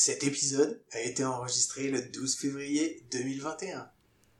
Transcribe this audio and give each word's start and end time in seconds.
Cet 0.00 0.22
épisode 0.22 0.80
a 0.92 1.00
été 1.00 1.24
enregistré 1.24 1.88
le 1.90 2.00
12 2.00 2.36
février 2.36 3.04
2021. 3.10 3.90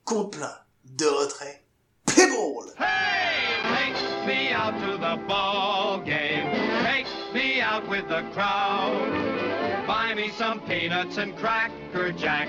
Compte 0.04 0.34
plein, 0.34 0.54
de 0.84 1.04
retrait, 1.04 1.64
Pebble 2.06 2.72
Hey, 2.78 3.92
take 3.92 4.24
me 4.24 4.54
out 4.54 4.72
to 4.78 4.96
the 4.98 5.18
ball 5.26 6.00
game. 6.04 6.46
Take 6.84 7.08
me 7.34 7.60
out 7.60 7.82
with 7.88 8.06
the 8.06 8.22
crowd. 8.32 9.10
Buy 9.88 10.14
me 10.14 10.30
some 10.38 10.60
peanuts 10.60 11.18
and 11.18 11.36
cracker 11.36 12.12
jack. 12.12 12.46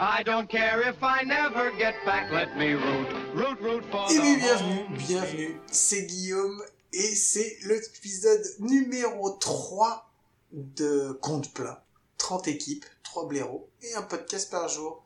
I 0.00 0.22
don't 0.22 0.48
care 0.48 0.88
if 0.88 1.02
I 1.02 1.24
never 1.24 1.72
get 1.76 1.96
back. 2.06 2.30
Let 2.30 2.56
me 2.56 2.74
root, 2.74 3.08
root, 3.34 3.60
root 3.60 3.84
for 3.90 4.06
Et 4.12 4.14
the 4.14 4.20
oui, 4.20 4.34
home 4.34 4.38
bienvenue, 4.38 4.96
bienvenue, 4.96 5.60
c'est 5.72 6.06
Guillaume 6.06 6.62
et 6.92 7.16
c'est 7.16 7.58
l'épisode 7.66 8.46
numéro 8.60 9.30
3 9.40 10.08
de 10.52 11.18
Compte 11.20 11.52
plein. 11.52 11.76
30 12.18 12.48
équipes, 12.48 12.84
3 13.04 13.28
blaireaux 13.28 13.68
et 13.82 13.94
un 13.94 14.02
podcast 14.02 14.50
par 14.50 14.68
jour. 14.68 15.02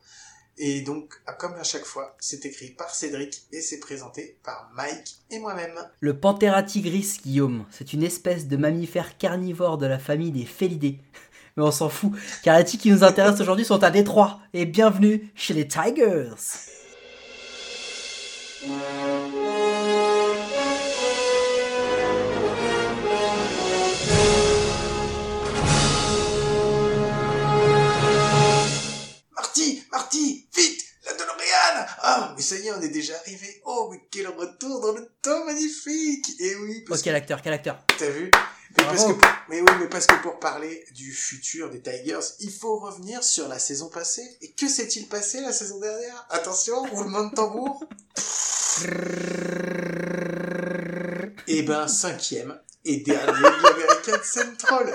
Et 0.57 0.81
donc, 0.81 1.15
comme 1.39 1.53
à 1.53 1.63
chaque 1.63 1.85
fois, 1.85 2.15
c'est 2.19 2.45
écrit 2.45 2.69
par 2.69 2.93
Cédric 2.93 3.43
et 3.51 3.61
c'est 3.61 3.79
présenté 3.79 4.37
par 4.43 4.69
Mike 4.75 5.15
et 5.31 5.39
moi-même. 5.39 5.79
Le 5.99 6.19
Panthera 6.19 6.61
tigris, 6.61 7.19
Guillaume, 7.23 7.65
c'est 7.71 7.93
une 7.93 8.03
espèce 8.03 8.47
de 8.47 8.57
mammifère 8.57 9.17
carnivore 9.17 9.77
de 9.77 9.87
la 9.87 9.97
famille 9.97 10.31
des 10.31 10.45
félidés. 10.45 10.99
Mais 11.57 11.63
on 11.63 11.71
s'en 11.71 11.89
fout, 11.89 12.11
car 12.43 12.57
les 12.57 12.65
tigres 12.65 12.83
qui 12.83 12.91
nous 12.91 13.03
intéressent 13.03 13.41
aujourd'hui 13.41 13.65
sont 13.65 13.83
à 13.83 13.91
Détroit. 13.91 14.39
Et 14.53 14.65
bienvenue 14.65 15.31
chez 15.35 15.53
les 15.53 15.67
Tigers. 15.67 16.31
Ça 32.53 32.59
y 32.59 32.67
est, 32.67 32.71
on 32.71 32.81
est 32.81 32.89
déjà 32.89 33.15
arrivé. 33.17 33.61
Oh, 33.65 33.89
mais 33.91 33.99
quel 34.11 34.27
retour 34.27 34.79
dans 34.81 34.91
le 34.93 35.07
temps 35.21 35.45
magnifique 35.45 36.39
Et 36.39 36.55
oui, 36.55 36.81
Oh, 36.83 36.89
parce 36.89 37.01
quel 37.01 37.15
acteur, 37.15 37.41
quel 37.41 37.53
acteur 37.53 37.83
t'as 37.97 38.09
vu? 38.09 38.29
Mais 38.77 38.83
parce, 38.85 39.05
que, 39.05 39.11
mais 39.49 39.61
oui, 39.61 39.71
mais 39.79 39.87
parce 39.87 40.07
que 40.07 40.21
pour 40.21 40.39
parler 40.39 40.83
du 40.93 41.11
futur 41.11 41.69
des 41.69 41.81
Tigers, 41.81 42.19
il 42.39 42.51
faut 42.51 42.77
revenir 42.79 43.23
sur 43.23 43.47
la 43.47 43.59
saison 43.59 43.89
passée. 43.89 44.37
Et 44.41 44.51
que 44.51 44.67
s'est-il 44.67 45.07
passé 45.07 45.41
la 45.41 45.51
saison 45.51 45.79
dernière? 45.79 46.25
Attention, 46.29 46.83
roulement 46.91 47.25
de 47.25 47.35
tambour. 47.35 47.83
Eh 51.47 51.61
ben, 51.63 51.87
cinquième 51.87 52.59
et 52.85 52.97
dernier 52.97 53.31
de 53.31 53.63
l'American 53.63 54.23
Central, 54.23 54.93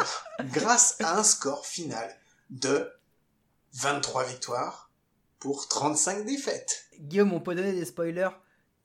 grâce 0.53 0.97
à 1.01 1.19
un 1.19 1.25
score 1.25 1.67
final 1.67 2.17
de 2.51 2.89
23 3.75 4.25
victoires 4.25 4.88
pour 5.39 5.69
35 5.69 6.25
défaites. 6.25 6.87
Guillaume, 6.99 7.33
on 7.33 7.41
peut 7.41 7.55
donner 7.55 7.73
des 7.73 7.85
spoilers. 7.85 8.31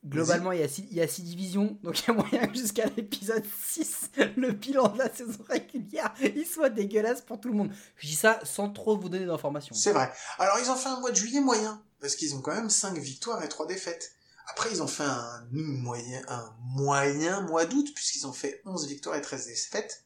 Globalement, 0.05 0.51
il 0.51 0.59
y, 0.59 0.63
a 0.63 0.67
six, 0.67 0.85
il 0.91 0.97
y 0.97 1.01
a 1.01 1.07
six 1.07 1.21
divisions, 1.21 1.77
donc 1.81 2.01
il 2.01 2.07
y 2.07 2.11
a 2.11 2.13
moyen 2.13 2.47
que 2.47 2.57
jusqu'à 2.57 2.87
l'épisode 2.97 3.45
6, 3.65 4.11
le 4.35 4.51
bilan 4.51 4.89
de 4.89 4.97
la 4.97 5.13
saison 5.13 5.39
régulière, 5.47 6.13
il 6.19 6.45
soit 6.45 6.69
dégueulasse 6.69 7.21
pour 7.21 7.39
tout 7.39 7.47
le 7.47 7.53
monde. 7.53 7.71
Je 7.95 8.07
dis 8.07 8.15
ça 8.15 8.41
sans 8.43 8.69
trop 8.69 8.97
vous 8.97 9.07
donner 9.07 9.25
d'informations. 9.25 9.73
C'est 9.73 9.93
vrai. 9.93 10.11
Alors, 10.39 10.59
ils 10.59 10.69
ont 10.69 10.75
fait 10.75 10.89
un 10.89 10.99
mois 10.99 11.11
de 11.11 11.15
juillet 11.15 11.39
moyen, 11.39 11.81
parce 12.01 12.17
qu'ils 12.17 12.35
ont 12.35 12.41
quand 12.41 12.53
même 12.53 12.69
5 12.69 12.97
victoires 12.97 13.41
et 13.45 13.47
3 13.47 13.65
défaites. 13.65 14.11
Après, 14.49 14.69
ils 14.71 14.83
ont 14.83 14.87
fait 14.87 15.03
un 15.03 15.47
moyen, 15.51 16.21
un 16.27 16.53
moyen 16.59 17.39
mois 17.41 17.65
d'août, 17.65 17.87
puisqu'ils 17.95 18.27
ont 18.27 18.33
fait 18.33 18.61
11 18.65 18.87
victoires 18.87 19.15
et 19.15 19.21
13 19.21 19.47
défaites. 19.47 20.02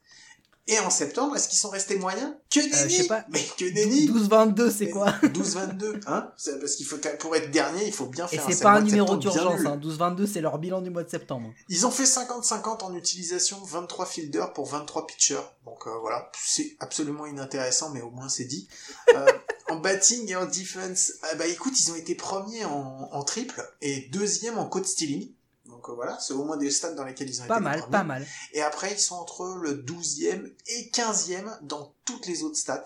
Et 0.70 0.80
en 0.80 0.90
septembre, 0.90 1.36
est-ce 1.38 1.48
qu'ils 1.48 1.58
sont 1.60 1.70
restés 1.70 1.98
moyens? 1.98 2.34
Que 2.52 2.60
nenni 2.60 2.74
Euh, 2.74 2.90
je 2.90 2.96
sais 3.04 3.08
pas. 3.08 3.24
Mais 3.30 3.42
que 3.58 3.66
nenni 3.66 4.08
12-22, 4.10 4.70
c'est 4.70 4.90
quoi? 4.90 5.12
12-22, 5.24 6.02
hein? 6.08 6.30
C'est 6.36 6.60
Parce 6.60 6.76
qu'il 6.76 6.86
faut, 6.86 6.98
pour 7.20 7.36
être 7.38 7.52
dernier, 7.52 7.86
il 7.86 7.94
faut 7.94 8.08
bien 8.08 8.28
Et 8.28 8.36
faire 8.38 8.46
c'est 8.48 8.66
un 8.66 8.74
pas 8.74 8.80
un 8.80 8.82
numéro 8.82 9.16
d'urgence, 9.16 9.62
hein. 9.66 9.80
12-22, 9.82 10.28
c'est 10.28 10.42
leur 10.42 10.58
bilan 10.58 10.82
du 10.82 10.90
mois 10.90 11.04
de 11.04 11.10
septembre. 11.10 11.54
Ils 11.70 11.86
ont 11.86 11.92
fait 11.92 12.04
50-50 12.04 12.84
en 12.84 12.94
utilisation, 12.96 13.58
23 13.64 14.06
fielders 14.06 14.52
pour 14.52 14.68
23 14.68 15.08
pitchers. 15.08 15.40
Donc 15.66 15.88
euh, 15.88 15.92
voilà, 16.02 16.30
c'est 16.44 16.76
absolument 16.80 17.26
inintéressant, 17.26 17.90
mais 17.92 18.02
au 18.02 18.10
moins 18.10 18.28
c'est 18.28 18.46
dit. 18.46 18.68
Euh, 19.16 19.26
en 19.70 19.78
batting 19.78 20.30
et 20.30 20.36
en 20.36 20.46
defense, 20.46 21.14
ah 21.24 21.36
bah 21.36 21.48
écoute, 21.48 21.80
ils 21.80 21.92
ont 21.92 21.96
été 21.96 22.16
premiers 22.16 22.66
en, 22.66 23.10
en 23.12 23.24
triple 23.24 23.62
et 23.82 24.08
deuxième 24.12 24.58
en 24.58 24.66
code 24.66 24.86
stealing. 24.86 25.32
Donc 25.68 25.90
euh, 25.90 25.94
voilà, 25.94 26.18
c'est 26.20 26.34
au 26.34 26.44
moins 26.44 26.58
des 26.58 26.72
stats 26.72 26.94
dans 26.94 27.04
lesquels 27.04 27.30
ils 27.30 27.42
ont 27.42 27.46
Pas 27.48 27.56
été 27.58 27.64
les 27.66 27.70
mal, 27.82 27.90
pas 27.90 28.04
mal. 28.04 28.26
Et 28.54 28.62
après, 28.62 28.94
ils 28.94 29.00
sont 29.00 29.16
entre 29.16 29.46
le 29.62 29.74
12e 29.84 30.54
et 30.68 30.90
15e 30.94 31.60
dans 31.64 31.94
toutes 32.06 32.26
les 32.26 32.44
autres 32.44 32.58
stats, 32.58 32.84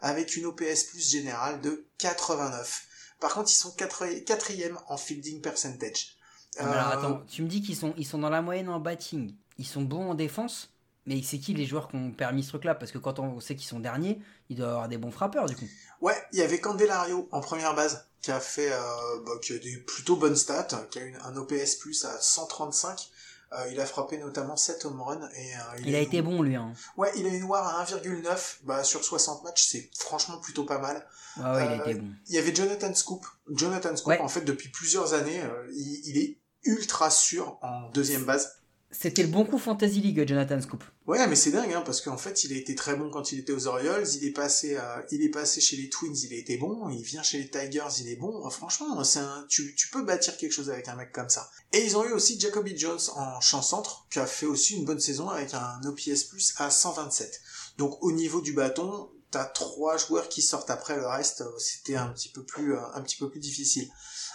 avec 0.00 0.36
une 0.36 0.46
OPS 0.46 0.84
plus 0.90 1.10
générale 1.10 1.60
de 1.60 1.86
89. 1.98 2.86
Par 3.20 3.34
contre, 3.34 3.50
ils 3.50 3.54
sont 3.56 3.70
4e 3.70 4.76
en 4.88 4.96
fielding 4.96 5.40
percentage. 5.40 6.16
Mais 6.58 6.64
alors, 6.64 6.88
Euh, 6.88 6.98
attends, 6.98 7.22
tu 7.26 7.42
me 7.42 7.48
dis 7.48 7.62
qu'ils 7.62 7.76
sont, 7.76 7.94
ils 7.96 8.06
sont 8.06 8.18
dans 8.18 8.30
la 8.30 8.42
moyenne 8.42 8.68
en 8.68 8.80
batting. 8.80 9.34
Ils 9.58 9.66
sont 9.66 9.82
bons 9.82 10.10
en 10.10 10.14
défense 10.14 10.73
mais 11.06 11.22
c'est 11.22 11.38
qui 11.38 11.54
les 11.54 11.66
joueurs 11.66 11.88
qui 11.88 11.96
ont 11.96 12.10
permis 12.12 12.42
ce 12.42 12.48
truc-là? 12.50 12.74
Parce 12.74 12.92
que 12.92 12.98
quand 12.98 13.18
on 13.18 13.40
sait 13.40 13.56
qu'ils 13.56 13.68
sont 13.68 13.80
derniers, 13.80 14.20
ils 14.48 14.56
doivent 14.56 14.70
avoir 14.70 14.88
des 14.88 14.98
bons 14.98 15.10
frappeurs 15.10 15.46
du 15.46 15.56
coup. 15.56 15.66
Ouais, 16.00 16.16
il 16.32 16.38
y 16.38 16.42
avait 16.42 16.60
Candelario 16.60 17.28
en 17.32 17.40
première 17.40 17.74
base 17.74 18.06
qui 18.20 18.30
a 18.30 18.40
fait 18.40 18.72
euh, 18.72 18.76
bah, 19.26 19.32
qui 19.42 19.52
a 19.52 19.58
des 19.58 19.76
plutôt 19.78 20.16
bonnes 20.16 20.36
stats, 20.36 20.86
qui 20.90 20.98
a 20.98 21.02
une, 21.02 21.16
un 21.24 21.36
OPS 21.36 21.74
plus 21.76 22.04
à 22.04 22.18
135. 22.20 23.10
Euh, 23.52 23.56
il 23.70 23.78
a 23.80 23.86
frappé 23.86 24.18
notamment 24.18 24.56
7 24.56 24.84
home 24.86 25.00
runs 25.00 25.28
et 25.36 25.54
euh, 25.54 25.58
Il 25.84 25.94
a 25.94 26.00
été 26.00 26.22
bon 26.22 26.42
lui. 26.42 26.56
Hein. 26.56 26.72
Ouais, 26.96 27.12
il 27.16 27.26
a 27.26 27.28
une 27.28 27.44
WAR 27.44 27.78
à 27.78 27.84
1,9 27.84 28.56
bah, 28.64 28.82
sur 28.82 29.04
60 29.04 29.44
matchs, 29.44 29.66
c'est 29.68 29.90
franchement 29.96 30.38
plutôt 30.38 30.64
pas 30.64 30.78
mal. 30.78 31.06
Ouais, 31.36 31.44
ouais, 31.44 31.66
il 31.66 31.72
a 31.72 31.76
été 31.76 31.94
bon. 31.94 32.08
Il 32.28 32.34
y 32.34 32.38
avait 32.38 32.54
Jonathan 32.54 32.92
Scoop. 32.94 33.24
Jonathan 33.50 33.94
Scoop, 33.94 34.08
Ouais. 34.08 34.20
en 34.20 34.28
fait, 34.28 34.40
depuis 34.40 34.70
plusieurs 34.70 35.12
années, 35.14 35.42
il, 35.72 36.08
il 36.08 36.18
est 36.18 36.38
ultra 36.64 37.10
sûr 37.10 37.58
en 37.62 37.90
deuxième 37.90 38.24
base. 38.24 38.56
C'était 38.98 39.22
le 39.22 39.28
bon 39.28 39.44
coup 39.44 39.58
Fantasy 39.58 40.00
League, 40.00 40.26
Jonathan 40.26 40.60
Scoop. 40.60 40.84
Ouais, 41.06 41.26
mais 41.26 41.36
c'est 41.36 41.50
dingue, 41.50 41.72
hein, 41.72 41.82
parce 41.84 42.00
qu'en 42.00 42.16
fait, 42.16 42.44
il 42.44 42.52
a 42.52 42.56
été 42.56 42.74
très 42.74 42.96
bon 42.96 43.10
quand 43.10 43.32
il 43.32 43.40
était 43.40 43.52
aux 43.52 43.66
Orioles, 43.66 44.06
il 44.14 44.24
est 44.24 44.32
passé, 44.32 44.78
il 45.10 45.22
est 45.22 45.28
passé 45.28 45.60
chez 45.60 45.76
les 45.76 45.88
Twins, 45.90 46.16
il 46.22 46.32
a 46.32 46.36
été 46.36 46.56
bon, 46.56 46.88
il 46.88 47.02
vient 47.02 47.22
chez 47.22 47.38
les 47.38 47.50
Tigers, 47.50 48.00
il 48.00 48.08
est 48.08 48.16
bon. 48.16 48.48
Franchement, 48.50 49.02
c'est 49.04 49.18
un, 49.18 49.44
tu, 49.48 49.74
tu 49.74 49.88
peux 49.88 50.02
bâtir 50.02 50.36
quelque 50.36 50.52
chose 50.52 50.70
avec 50.70 50.88
un 50.88 50.94
mec 50.94 51.12
comme 51.12 51.28
ça. 51.28 51.50
Et 51.72 51.84
ils 51.84 51.96
ont 51.96 52.04
eu 52.04 52.12
aussi 52.12 52.38
Jacoby 52.38 52.78
Jones 52.78 53.00
en 53.16 53.40
champ 53.40 53.62
centre, 53.62 54.06
qui 54.10 54.20
a 54.20 54.26
fait 54.26 54.46
aussi 54.46 54.76
une 54.76 54.84
bonne 54.84 55.00
saison 55.00 55.28
avec 55.28 55.52
un 55.54 55.80
OPS 55.84 56.24
plus 56.24 56.54
à 56.58 56.70
127. 56.70 57.40
Donc, 57.78 58.02
au 58.02 58.12
niveau 58.12 58.40
du 58.40 58.52
bâton, 58.52 59.10
t'as 59.34 59.44
trois 59.44 59.96
joueurs 59.96 60.28
qui 60.28 60.42
sortent 60.42 60.70
après 60.70 60.96
le 60.96 61.06
reste, 61.06 61.40
euh, 61.40 61.58
c'était 61.58 61.96
un 61.96 62.06
petit 62.08 62.28
peu 62.28 62.44
plus, 62.44 62.74
euh, 62.74 62.80
un 62.94 63.02
petit 63.02 63.16
peu 63.16 63.28
plus 63.28 63.40
difficile. 63.40 63.88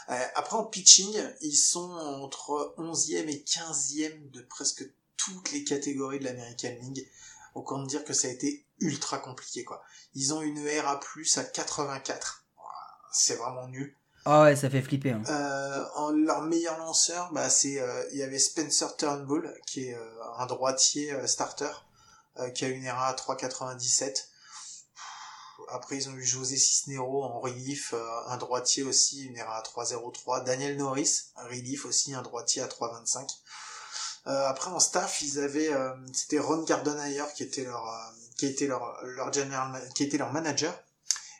Euh, 0.09 0.25
après, 0.35 0.57
en 0.57 0.65
pitching, 0.65 1.15
ils 1.41 1.55
sont 1.55 1.91
entre 1.91 2.73
11e 2.77 3.27
et 3.27 3.43
15e 3.45 4.31
de 4.31 4.41
presque 4.41 4.83
toutes 5.17 5.51
les 5.51 5.63
catégories 5.63 6.19
de 6.19 6.25
l'American 6.25 6.75
League. 6.81 7.07
Donc, 7.55 7.71
on 7.71 7.81
peut 7.81 7.87
dire 7.87 8.03
que 8.03 8.13
ça 8.13 8.27
a 8.27 8.31
été 8.31 8.65
ultra 8.79 9.19
compliqué, 9.19 9.63
quoi. 9.63 9.83
Ils 10.15 10.33
ont 10.33 10.41
une 10.41 10.65
ERA 10.65 10.99
plus 10.99 11.37
à 11.37 11.43
84. 11.43 12.45
Voilà, 12.55 12.77
C'est 13.11 13.35
vraiment 13.35 13.67
nul. 13.67 13.95
Ah 14.25 14.43
ouais, 14.43 14.55
ça 14.55 14.69
fait 14.69 14.81
flipper. 14.81 15.11
Hein. 15.11 15.23
Euh, 15.29 15.85
en, 15.95 16.11
leur 16.11 16.41
meilleur 16.41 16.77
lanceur, 16.77 17.31
bah, 17.31 17.49
c'est, 17.49 17.79
euh, 17.79 18.03
il 18.11 18.17
y 18.17 18.23
avait 18.23 18.39
Spencer 18.39 18.95
Turnbull, 18.97 19.53
qui 19.65 19.87
est 19.87 19.95
euh, 19.95 20.23
un 20.37 20.45
droitier 20.45 21.15
starter, 21.27 21.71
qui 22.55 22.63
a 22.63 22.69
une 22.69 22.85
ERA 22.85 23.07
à 23.07 23.13
3,97. 23.13 24.27
Après, 25.69 25.97
ils 25.97 26.09
ont 26.09 26.15
eu 26.15 26.23
José 26.23 26.57
Cisnero 26.57 27.23
en 27.23 27.39
relief, 27.39 27.93
euh, 27.93 28.27
un 28.27 28.37
droitier 28.37 28.83
aussi, 28.83 29.25
une 29.25 29.37
ERA 29.37 29.57
à 29.57 29.61
3,03. 29.61 30.43
Daniel 30.43 30.77
Norris, 30.77 31.25
relief 31.35 31.85
aussi, 31.85 32.13
un 32.13 32.21
droitier 32.21 32.61
à 32.61 32.67
3,25. 32.67 33.29
Euh, 34.27 34.47
après, 34.47 34.71
en 34.71 34.79
staff, 34.79 35.21
ils 35.21 35.39
avaient, 35.39 35.73
euh, 35.73 35.93
c'était 36.13 36.39
Ron 36.39 36.63
Gardenhire 36.63 37.31
qui 37.33 37.43
était 37.43 37.63
leur, 37.63 38.13
qui 38.37 38.47
était 38.47 38.67
leur, 38.67 40.31
manager. 40.31 40.73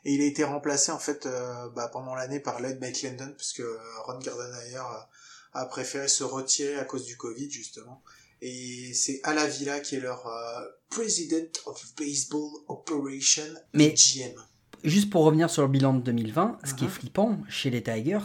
Et 0.04 0.14
il 0.14 0.22
a 0.22 0.24
été 0.24 0.44
remplacé 0.44 0.92
en 0.92 0.98
fait 0.98 1.28
bah, 1.74 1.88
pendant 1.88 2.14
l'année 2.14 2.40
par 2.40 2.58
Lloyd 2.58 2.80
McClendon 2.80 3.34
puisque 3.36 3.62
Ron 4.06 4.18
Gardenhire 4.18 5.08
a 5.52 5.66
préféré 5.66 6.08
se 6.08 6.24
retirer 6.24 6.78
à 6.78 6.84
cause 6.84 7.04
du 7.04 7.18
Covid 7.18 7.50
justement. 7.50 8.02
Et 8.42 8.92
c'est 8.94 9.20
Alavila 9.22 9.80
qui 9.80 9.96
est 9.96 10.00
leur 10.00 10.26
euh, 10.26 10.64
President 10.88 11.50
of 11.66 11.82
Baseball 11.98 12.50
Operation 12.68 13.42
Mais- 13.74 13.94
GM. 13.94 14.32
Juste 14.82 15.10
pour 15.10 15.24
revenir 15.24 15.50
sur 15.50 15.62
le 15.62 15.68
bilan 15.68 15.92
de 15.94 16.00
2020, 16.02 16.58
ce 16.64 16.72
qui 16.74 16.84
est 16.84 16.86
Mhm. 16.88 16.92
flippant 16.94 17.38
chez 17.50 17.68
les 17.68 17.82
Tigers, 17.82 18.18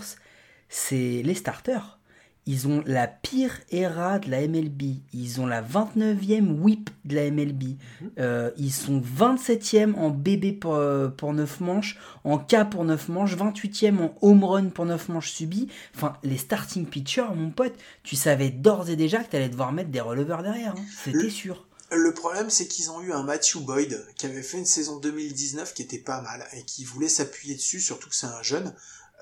c'est 0.70 1.22
les 1.22 1.36
starters. 1.36 2.00
Ils 2.48 2.68
ont 2.68 2.84
la 2.86 3.08
pire 3.08 3.52
ERA 3.72 4.20
de 4.20 4.30
la 4.30 4.48
MLB. 4.48 4.98
Ils 5.14 5.42
ont 5.42 5.48
la 5.48 5.64
29e 5.64 6.60
whip 6.60 6.90
de 7.04 7.16
la 7.16 7.32
MLB. 7.32 7.78
Euh, 8.20 8.52
ils 8.58 8.72
sont 8.72 9.02
27e 9.02 9.96
en 9.96 10.10
BB 10.12 10.60
pour, 10.60 10.76
euh, 10.76 11.08
pour 11.08 11.34
9 11.34 11.60
manches, 11.62 11.98
en 12.24 12.38
K 12.38 12.70
pour 12.70 12.86
9 12.86 13.10
manches, 13.10 13.36
28e 13.36 14.00
en 14.00 14.16
home 14.22 14.44
run 14.44 14.70
pour 14.70 14.86
9 14.86 15.10
manches 15.10 15.32
subies. 15.32 15.70
Enfin, 15.96 16.14
les 16.24 16.38
starting 16.38 16.86
pitchers, 16.86 17.34
mon 17.36 17.50
pote, 17.50 17.74
tu 18.04 18.16
savais 18.16 18.52
d'ores 18.52 18.90
et 18.90 18.96
déjà 18.96 19.24
que 19.24 19.32
tu 19.32 19.36
allais 19.38 19.50
devoir 19.50 19.72
mettre 19.72 19.90
des 19.90 20.02
releveurs 20.02 20.44
derrière. 20.44 20.76
hein. 20.78 20.86
C'était 21.04 21.30
sûr. 21.32 21.66
Le 21.92 22.14
problème, 22.14 22.50
c'est 22.50 22.68
qu'ils 22.68 22.90
ont 22.92 23.02
eu 23.02 23.12
un 23.12 23.24
Matthew 23.24 23.58
Boyd 23.60 24.06
qui 24.18 24.26
avait 24.26 24.42
fait 24.42 24.58
une 24.58 24.66
saison 24.66 25.00
2019 25.00 25.74
qui 25.74 25.82
était 25.84 25.98
pas 26.00 26.22
mal 26.22 26.46
et 26.54 26.64
qui 26.64 26.84
voulait 26.84 27.10
s'appuyer 27.10 27.56
dessus, 27.56 27.80
surtout 27.80 28.10
que 28.10 28.16
c'est 28.16 28.26
un 28.28 28.42
jeune. 28.44 28.74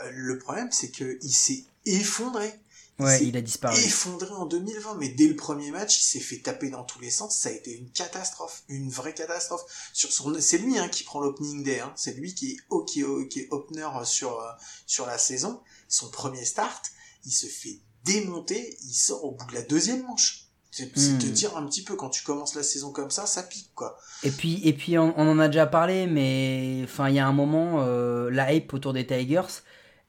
Euh, 0.02 0.10
le 0.14 0.38
problème, 0.38 0.70
c'est 0.72 0.90
que 0.90 1.18
il 1.22 1.34
s'est 1.34 1.64
effondré. 1.86 2.54
Ouais, 3.04 3.24
il 3.24 3.36
a 3.38 3.42
disparu. 3.42 3.78
effondré 3.80 4.32
en 4.32 4.46
2020, 4.46 4.96
mais 4.96 5.10
dès 5.10 5.28
le 5.28 5.36
premier 5.36 5.72
match, 5.72 6.00
il 6.00 6.04
s'est 6.04 6.20
fait 6.20 6.40
taper 6.40 6.70
dans 6.70 6.84
tous 6.84 7.00
les 7.00 7.10
sens. 7.12 7.38
Ça 7.38 7.50
a 7.50 7.52
été 7.52 7.72
une 7.78 7.90
catastrophe, 7.92 8.64
une 8.70 8.90
vraie 8.90 9.14
catastrophe. 9.14 9.64
Sur 9.94 10.12
son, 10.12 10.34
c'est 10.40 10.58
lui 10.58 10.78
hein, 10.78 10.90
qui 10.90 11.04
prend 11.04 11.20
l'opening 11.20 11.64
day. 11.64 11.80
Hein. 11.80 11.94
C'est 11.96 12.14
lui 12.16 12.34
qui 12.34 12.52
est, 12.52 12.58
oh, 12.70 12.84
qui, 12.84 13.02
est- 13.02 13.28
qui 13.30 13.40
est 13.42 13.48
opener 13.52 13.88
sur 14.06 14.40
euh, 14.40 14.50
sur 14.88 15.06
la 15.06 15.18
saison. 15.18 15.60
Son 15.88 16.10
premier 16.10 16.46
start, 16.46 16.86
il 17.26 17.32
se 17.32 17.48
fait 17.48 17.80
démonter. 18.04 18.78
Il 18.84 18.94
sort 18.94 19.24
au 19.26 19.32
bout 19.32 19.46
de 19.48 19.54
la 19.56 19.62
deuxième 19.62 20.04
manche. 20.04 20.40
C'est 20.76 20.86
Hmm. 20.98 21.20
te 21.20 21.28
dire 21.28 21.56
un 21.56 21.68
petit 21.68 21.84
peu 21.84 21.96
quand 21.96 22.10
tu 22.10 22.24
commences 22.24 22.56
la 22.56 22.64
saison 22.64 22.92
comme 22.92 23.12
ça, 23.12 23.28
ça 23.28 23.44
pique 23.44 23.70
quoi. 23.76 23.96
Et 24.24 24.32
puis, 24.32 24.60
et 24.68 24.74
puis 24.74 24.98
on, 24.98 25.14
on 25.20 25.30
en 25.30 25.38
a 25.38 25.48
déjà 25.48 25.68
parlé, 25.68 26.08
mais 26.08 26.82
enfin, 26.84 27.10
il 27.10 27.16
y 27.16 27.20
a 27.20 27.28
un 27.28 27.32
moment, 27.32 27.84
euh, 27.84 28.32
la 28.32 28.52
hype 28.54 28.74
autour 28.74 28.92
des 28.92 29.06
Tigers, 29.06 29.42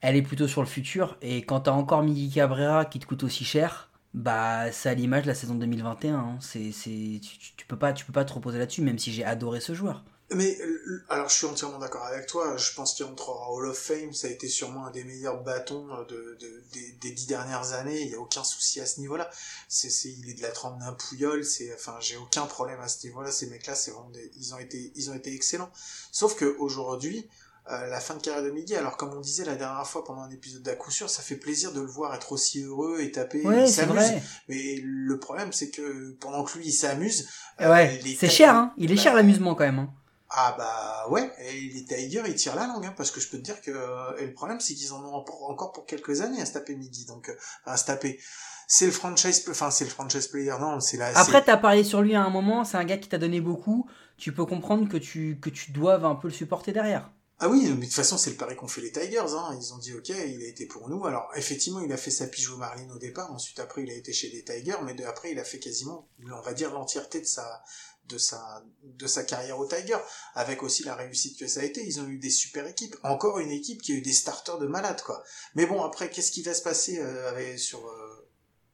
elle 0.05 0.15
est 0.15 0.21
plutôt 0.21 0.47
sur 0.47 0.61
le 0.61 0.67
futur. 0.67 1.17
Et 1.21 1.45
quand 1.45 1.61
t'as 1.61 1.71
encore 1.71 2.03
Miguel 2.03 2.33
Cabrera 2.33 2.85
qui 2.85 2.99
te 2.99 3.05
coûte 3.05 3.23
aussi 3.23 3.43
cher, 3.45 3.89
bah, 4.13 4.71
c'est 4.71 4.89
à 4.89 4.93
l'image 4.93 5.23
de 5.23 5.27
la 5.27 5.35
saison 5.35 5.55
2021. 5.55 6.15
hein. 6.15 6.37
C'est, 6.41 6.71
tu, 6.71 7.19
tu- 7.57 7.65
peux 7.67 7.77
pas, 7.77 7.93
tu 7.93 8.05
peux 8.05 8.13
pas 8.13 8.25
te 8.25 8.33
reposer 8.33 8.59
là-dessus, 8.59 8.81
même 8.81 8.99
si 8.99 9.11
j'ai 9.13 9.25
adoré 9.25 9.59
ce 9.59 9.73
joueur. 9.73 10.03
Mais 10.31 10.57
euh, 10.59 11.03
alors 11.09 11.29
je 11.29 11.35
suis 11.35 11.45
entièrement 11.45 11.77
d'accord 11.77 12.03
avec 12.05 12.25
toi. 12.25 12.57
Je 12.57 12.73
pense 12.73 12.95
qu'il 12.95 13.05
entrera 13.05 13.51
Hall 13.51 13.67
of 13.67 13.77
Fame. 13.77 14.11
Ça 14.11 14.27
a 14.27 14.31
été 14.31 14.47
sûrement 14.47 14.87
un 14.87 14.91
des 14.91 15.03
meilleurs 15.03 15.43
bâtons 15.43 15.87
euh, 15.93 16.03
de, 16.05 16.37
de- 16.39 16.63
des, 16.99 17.11
dix 17.11 17.27
dernières 17.27 17.73
années. 17.73 18.01
Il 18.01 18.09
y 18.09 18.15
a 18.15 18.19
aucun 18.19 18.43
souci 18.43 18.81
à 18.81 18.87
ce 18.87 18.99
niveau-là. 19.01 19.29
C'est, 19.67 19.89
il 20.09 20.27
est 20.29 20.33
de 20.33 20.41
la 20.41 20.49
trempe 20.51 20.79
d'un 20.79 20.93
Pouyol. 20.93 21.43
C'est, 21.45 21.71
enfin, 21.75 21.95
j'ai 22.01 22.17
aucun 22.17 22.47
problème 22.47 22.79
à 22.79 22.87
ce 22.87 23.05
niveau-là. 23.05 23.31
Ces 23.31 23.47
mecs-là, 23.47 23.75
c'est 23.75 23.91
vraiment 23.91 24.11
ils 24.35 24.53
ont 24.55 24.59
été, 24.59 24.91
ils 24.95 25.11
ont 25.11 25.13
été 25.13 25.33
excellents. 25.33 25.69
Sauf 26.11 26.35
que 26.35 26.55
aujourd'hui, 26.57 27.27
euh, 27.71 27.87
la 27.87 27.99
fin 27.99 28.15
de 28.15 28.21
carrière 28.21 28.43
de 28.43 28.51
Miggy, 28.51 28.75
alors 28.75 28.95
comme 28.95 29.13
on 29.13 29.21
disait 29.21 29.43
la 29.45 29.55
dernière 29.55 29.87
fois 29.87 30.03
pendant 30.03 30.21
un 30.21 30.29
épisode 30.29 30.61
d'à 30.61 30.75
coup 30.75 30.91
sûr, 30.91 31.09
ça 31.09 31.21
fait 31.23 31.35
plaisir 31.35 31.71
de 31.73 31.81
le 31.81 31.87
voir 31.87 32.13
être 32.13 32.31
aussi 32.31 32.63
heureux 32.63 32.99
et 33.01 33.11
taper. 33.11 33.41
Ouais, 33.45 33.63
il 33.63 33.67
s'amuse. 33.67 34.11
Mais 34.49 34.79
le 34.83 35.19
problème, 35.19 35.51
c'est 35.51 35.71
que 35.71 36.11
pendant 36.19 36.43
que 36.43 36.57
lui, 36.57 36.67
il 36.67 36.73
s'amuse. 36.73 37.27
Ouais, 37.59 37.97
euh, 37.99 38.03
les 38.03 38.15
c'est 38.15 38.29
cher, 38.29 38.53
hein. 38.55 38.73
Il 38.77 38.91
est 38.91 38.95
bah, 38.95 39.01
cher 39.01 39.15
l'amusement 39.15 39.55
quand 39.55 39.63
même. 39.65 39.79
hein. 39.79 39.89
ah 40.29 40.55
bah 40.57 41.05
ouais, 41.09 41.31
et 41.39 41.59
les 41.73 41.85
Tigers 41.85 42.23
ils 42.27 42.35
tirent 42.35 42.55
la 42.55 42.67
langue, 42.67 42.85
hein, 42.85 42.93
parce 42.97 43.09
que 43.11 43.19
je 43.19 43.29
peux 43.29 43.37
te 43.37 43.43
dire 43.43 43.61
que 43.61 43.71
euh, 43.71 44.17
et 44.17 44.25
le 44.25 44.33
problème 44.33 44.59
c'est 44.59 44.73
qu'ils 44.73 44.91
en 44.93 45.03
ont 45.03 45.23
encore 45.49 45.71
pour 45.71 45.85
quelques 45.85 46.21
années 46.21 46.41
à 46.41 46.45
se 46.45 46.53
taper 46.53 46.75
midi, 46.75 47.05
donc 47.05 47.29
euh, 47.29 47.35
à 47.65 47.77
se 47.77 47.85
taper. 47.85 48.19
C'est 48.67 48.87
le 48.87 48.91
franchise, 48.91 49.45
enfin 49.49 49.69
c'est 49.71 49.85
le 49.85 49.91
franchise 49.91 50.27
player, 50.27 50.53
non, 50.59 50.79
c'est 50.79 50.97
la. 50.97 51.15
Après, 51.17 51.43
t'as 51.43 51.57
parlé 51.57 51.83
sur 51.83 52.01
lui 52.01 52.15
à 52.15 52.23
un 52.23 52.29
moment, 52.31 52.63
c'est 52.65 52.77
un 52.77 52.83
gars 52.83 52.97
qui 52.97 53.07
t'a 53.07 53.19
donné 53.19 53.39
beaucoup. 53.39 53.87
Tu 54.17 54.33
peux 54.33 54.45
comprendre 54.45 54.89
que 54.89 54.97
tu, 54.97 55.39
que 55.39 55.49
tu 55.51 55.71
doives 55.71 56.03
un 56.05 56.15
peu 56.15 56.27
le 56.29 56.33
supporter 56.33 56.73
derrière. 56.73 57.11
Ah 57.39 57.49
oui, 57.49 57.65
mais 57.69 57.75
de 57.75 57.81
toute 57.85 57.93
façon 57.93 58.17
c'est 58.17 58.29
le 58.29 58.37
pari 58.37 58.55
qu'ont 58.55 58.67
fait 58.67 58.81
les 58.81 58.91
Tigers, 58.93 59.19
hein. 59.33 59.57
Ils 59.59 59.73
ont 59.73 59.77
dit 59.77 59.93
ok, 59.93 60.09
il 60.09 60.41
a 60.43 60.47
été 60.47 60.65
pour 60.67 60.89
nous. 60.89 61.05
Alors 61.05 61.29
effectivement 61.35 61.81
il 61.81 61.91
a 61.91 61.97
fait 61.97 62.11
sa 62.11 62.27
pige 62.27 62.49
au 62.49 62.57
Marlin 62.57 62.89
au 62.93 62.97
départ, 62.97 63.31
ensuite 63.31 63.59
après 63.59 63.83
il 63.83 63.89
a 63.89 63.93
été 63.93 64.13
chez 64.13 64.29
les 64.29 64.43
Tigers, 64.43 64.77
mais 64.83 64.93
de- 64.93 65.03
après 65.03 65.31
il 65.31 65.39
a 65.39 65.43
fait 65.43 65.59
quasiment, 65.59 66.07
on 66.31 66.41
va 66.41 66.53
dire 66.53 66.71
l'entièreté 66.71 67.19
de 67.19 67.25
sa 67.25 67.61
de 68.07 68.17
sa 68.17 68.63
de 68.83 69.07
sa 69.07 69.23
carrière 69.23 69.59
aux 69.59 69.65
Tigers, 69.67 69.97
avec 70.35 70.63
aussi 70.63 70.83
la 70.83 70.95
réussite 70.95 71.37
que 71.39 71.47
ça 71.47 71.59
a 71.61 71.63
été. 71.63 71.83
Ils 71.85 71.99
ont 71.99 72.07
eu 72.07 72.19
des 72.19 72.29
super 72.29 72.67
équipes, 72.67 72.95
encore 73.03 73.39
une 73.39 73.51
équipe 73.51 73.81
qui 73.81 73.91
a 73.93 73.95
eu 73.95 74.01
des 74.01 74.13
starters 74.13 74.57
de 74.59 74.67
malades 74.67 75.01
quoi. 75.01 75.23
Mais 75.55 75.65
bon 75.65 75.83
après 75.83 76.09
qu'est-ce 76.09 76.31
qui 76.31 76.41
va 76.43 76.53
se 76.53 76.61
passer 76.61 76.99
euh, 76.99 77.57
sur 77.57 77.85
euh, 77.85 78.29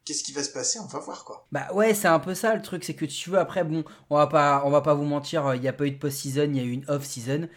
qu'est-ce 0.05 0.23
qui 0.23 0.33
va 0.33 0.43
se 0.43 0.49
passer? 0.49 0.79
On 0.79 0.85
va 0.85 0.99
voir 0.99 1.23
quoi. 1.25 1.47
Bah 1.51 1.67
ouais, 1.73 1.93
c'est 1.93 2.07
un 2.09 2.19
peu 2.19 2.35
ça 2.35 2.53
le 2.55 2.61
truc, 2.61 2.83
c'est 2.83 2.93
que 2.93 3.05
tu 3.05 3.29
veux 3.31 3.39
après 3.39 3.63
bon, 3.63 3.83
on 4.09 4.17
va 4.17 4.27
pas 4.27 4.63
on 4.65 4.69
va 4.69 4.81
pas 4.81 4.93
vous 4.93 5.05
mentir, 5.05 5.55
il 5.55 5.63
y 5.63 5.67
a 5.67 5.73
pas 5.73 5.85
eu 5.85 5.91
de 5.91 5.99
post-season, 5.99 6.43
il 6.51 6.57
y 6.57 6.59
a 6.59 6.63
eu 6.63 6.71
une 6.71 6.85
off-season. 6.89 7.47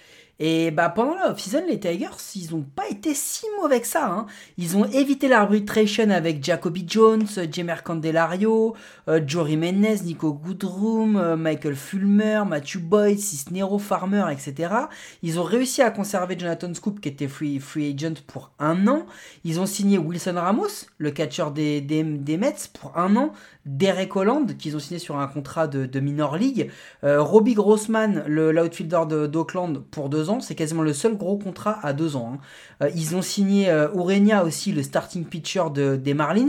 Et 0.40 0.72
bah 0.72 0.88
pendant 0.88 1.14
la 1.14 1.30
off-season, 1.30 1.62
les 1.68 1.78
Tigers, 1.78 2.08
ils 2.34 2.54
ont 2.54 2.62
pas 2.62 2.88
été 2.88 3.14
si 3.14 3.46
mauvais 3.60 3.80
que 3.80 3.86
ça. 3.86 4.06
Hein. 4.06 4.26
Ils 4.58 4.76
ont 4.76 4.84
évité 4.84 5.28
l'arbitration 5.28 6.10
avec 6.10 6.42
Jacoby 6.42 6.84
Jones, 6.88 7.26
euh, 7.38 7.46
Jemer 7.50 7.76
Candelario, 7.84 8.74
euh, 9.08 9.20
Jory 9.24 9.56
Menez, 9.56 10.02
Nico 10.02 10.32
Goodroom, 10.32 11.16
euh, 11.16 11.36
Michael 11.36 11.76
Fulmer, 11.76 12.42
Matthew 12.48 12.78
Boyd, 12.78 13.18
Cisnero 13.18 13.78
Farmer, 13.78 14.24
etc. 14.32 14.74
Ils 15.22 15.38
ont 15.38 15.44
réussi 15.44 15.82
à 15.82 15.90
conserver 15.90 16.36
Jonathan 16.36 16.74
Scoop 16.74 17.00
qui 17.00 17.10
était 17.10 17.28
free, 17.28 17.62
agent 17.94 18.22
pour 18.26 18.50
un 18.58 18.88
an. 18.88 19.06
Ils 19.44 19.60
ont 19.60 19.66
signé 19.66 19.98
Wilson 19.98 20.34
Ramos, 20.36 20.86
le 20.98 21.12
catcher 21.12 21.46
des, 21.54 22.02
Mets, 22.36 22.54
pour 22.72 22.98
un 22.98 23.14
an. 23.14 23.32
Derek 23.66 24.14
Holland, 24.14 24.56
qu'ils 24.58 24.76
ont 24.76 24.80
signé 24.80 24.98
sur 24.98 25.16
un 25.16 25.26
contrat 25.26 25.68
de, 25.68 26.00
minor 26.00 26.36
league. 26.36 26.70
Robbie 27.02 27.54
Grossman, 27.54 28.24
l'outfielder 28.26 29.04
de- 29.08 29.26
d'Oakland, 29.26 29.82
pour 29.90 30.10
deux 30.10 30.23
ans. 30.30 30.40
C'est 30.40 30.54
quasiment 30.54 30.82
le 30.82 30.92
seul 30.92 31.16
gros 31.16 31.36
contrat 31.38 31.78
à 31.82 31.92
deux 31.92 32.16
ans. 32.16 32.34
hein. 32.34 32.38
Euh, 32.82 32.90
ils 32.94 33.14
ont 33.16 33.22
signé 33.22 33.70
euh, 33.70 33.88
Urenia 33.94 34.44
aussi, 34.44 34.72
le 34.72 34.82
starting 34.82 35.24
pitcher 35.24 35.64
de, 35.74 35.96
des 35.96 36.14
Marlins. 36.14 36.48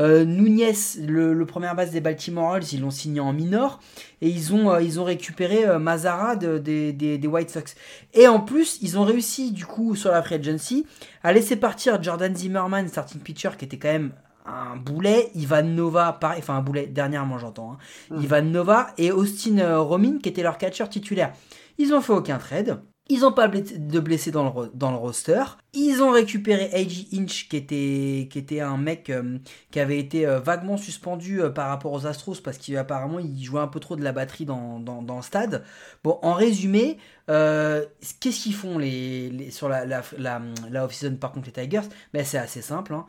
Euh, 0.00 0.24
Nunez, 0.24 0.72
le, 1.06 1.34
le 1.34 1.46
première 1.46 1.76
base 1.76 1.90
des 1.92 2.00
Baltimore 2.00 2.46
Orioles, 2.48 2.64
ils 2.72 2.80
l'ont 2.80 2.90
signé 2.90 3.20
en 3.20 3.32
minor. 3.32 3.80
Et 4.22 4.28
ils 4.28 4.52
ont, 4.52 4.72
euh, 4.72 4.82
ils 4.82 4.98
ont 4.98 5.04
récupéré 5.04 5.64
euh, 5.66 5.78
Mazara 5.78 6.34
de- 6.36 6.58
des- 6.58 7.26
White 7.28 7.50
Sox. 7.50 7.74
Et 8.12 8.26
en 8.26 8.40
plus, 8.40 8.78
ils 8.82 8.98
ont 8.98 9.04
réussi, 9.04 9.52
du 9.52 9.66
coup, 9.66 9.94
sur 9.94 10.10
la 10.10 10.22
free 10.22 10.34
agency, 10.36 10.86
à 11.22 11.32
laisser 11.32 11.56
partir 11.56 12.02
Jordan 12.02 12.34
Zimmerman, 12.34 12.88
starting 12.88 13.20
pitcher, 13.20 13.50
qui 13.58 13.64
était 13.66 13.78
quand 13.78 13.92
même 13.92 14.12
un 14.46 14.76
boulet. 14.76 15.30
Ivan 15.34 15.62
Nova, 15.62 16.12
pareil, 16.20 16.40
enfin 16.40 16.56
un 16.56 16.60
boulet, 16.62 16.86
dernièrement 16.86 17.38
j'entends. 17.38 17.72
hein. 17.72 17.78
Mhm. 18.16 18.22
Ivan 18.22 18.42
Nova 18.42 18.88
et 18.98 19.10
Austin 19.12 19.58
euh, 19.58 19.80
Romin, 19.80 20.18
qui 20.22 20.28
était 20.28 20.42
leur 20.42 20.58
catcher 20.58 20.88
titulaire. 20.88 21.32
Ils 21.78 21.94
ont 21.94 22.00
fait 22.00 22.12
aucun 22.12 22.38
trade. 22.38 22.80
Ils 23.10 23.20
n'ont 23.20 23.32
pas 23.32 23.48
de 23.48 24.00
blessés 24.00 24.30
dans 24.30 24.44
le, 24.44 24.70
dans 24.72 24.90
le 24.90 24.96
roster. 24.96 25.42
Ils 25.74 26.02
ont 26.02 26.10
récupéré 26.10 26.70
A.J. 26.72 27.08
Inch, 27.12 27.48
qui 27.50 27.56
était, 27.58 28.28
qui 28.30 28.38
était 28.38 28.60
un 28.60 28.78
mec 28.78 29.10
euh, 29.10 29.38
qui 29.70 29.78
avait 29.78 29.98
été 29.98 30.26
euh, 30.26 30.40
vaguement 30.40 30.78
suspendu 30.78 31.42
euh, 31.42 31.50
par 31.50 31.68
rapport 31.68 31.92
aux 31.92 32.06
Astros 32.06 32.40
parce 32.42 32.56
qu'apparemment 32.56 33.18
il 33.18 33.44
jouait 33.44 33.60
un 33.60 33.66
peu 33.68 33.78
trop 33.78 33.96
de 33.96 34.02
la 34.02 34.12
batterie 34.12 34.46
dans, 34.46 34.80
dans, 34.80 35.16
le 35.16 35.22
stade. 35.22 35.64
Bon, 36.02 36.18
en 36.22 36.32
résumé, 36.32 36.96
qu'est-ce 37.26 38.42
qu'ils 38.42 38.54
font 38.54 38.78
les, 38.78 39.50
sur 39.50 39.68
la, 39.68 39.84
la, 39.84 40.02
la, 40.16 40.40
la 40.70 40.84
off-season 40.86 41.16
par 41.16 41.32
contre 41.32 41.46
les 41.48 41.52
Tigers? 41.52 41.86
Ben, 42.14 42.24
C'est 42.24 42.38
assez 42.38 42.62
simple. 42.62 42.94
hein. 42.94 43.04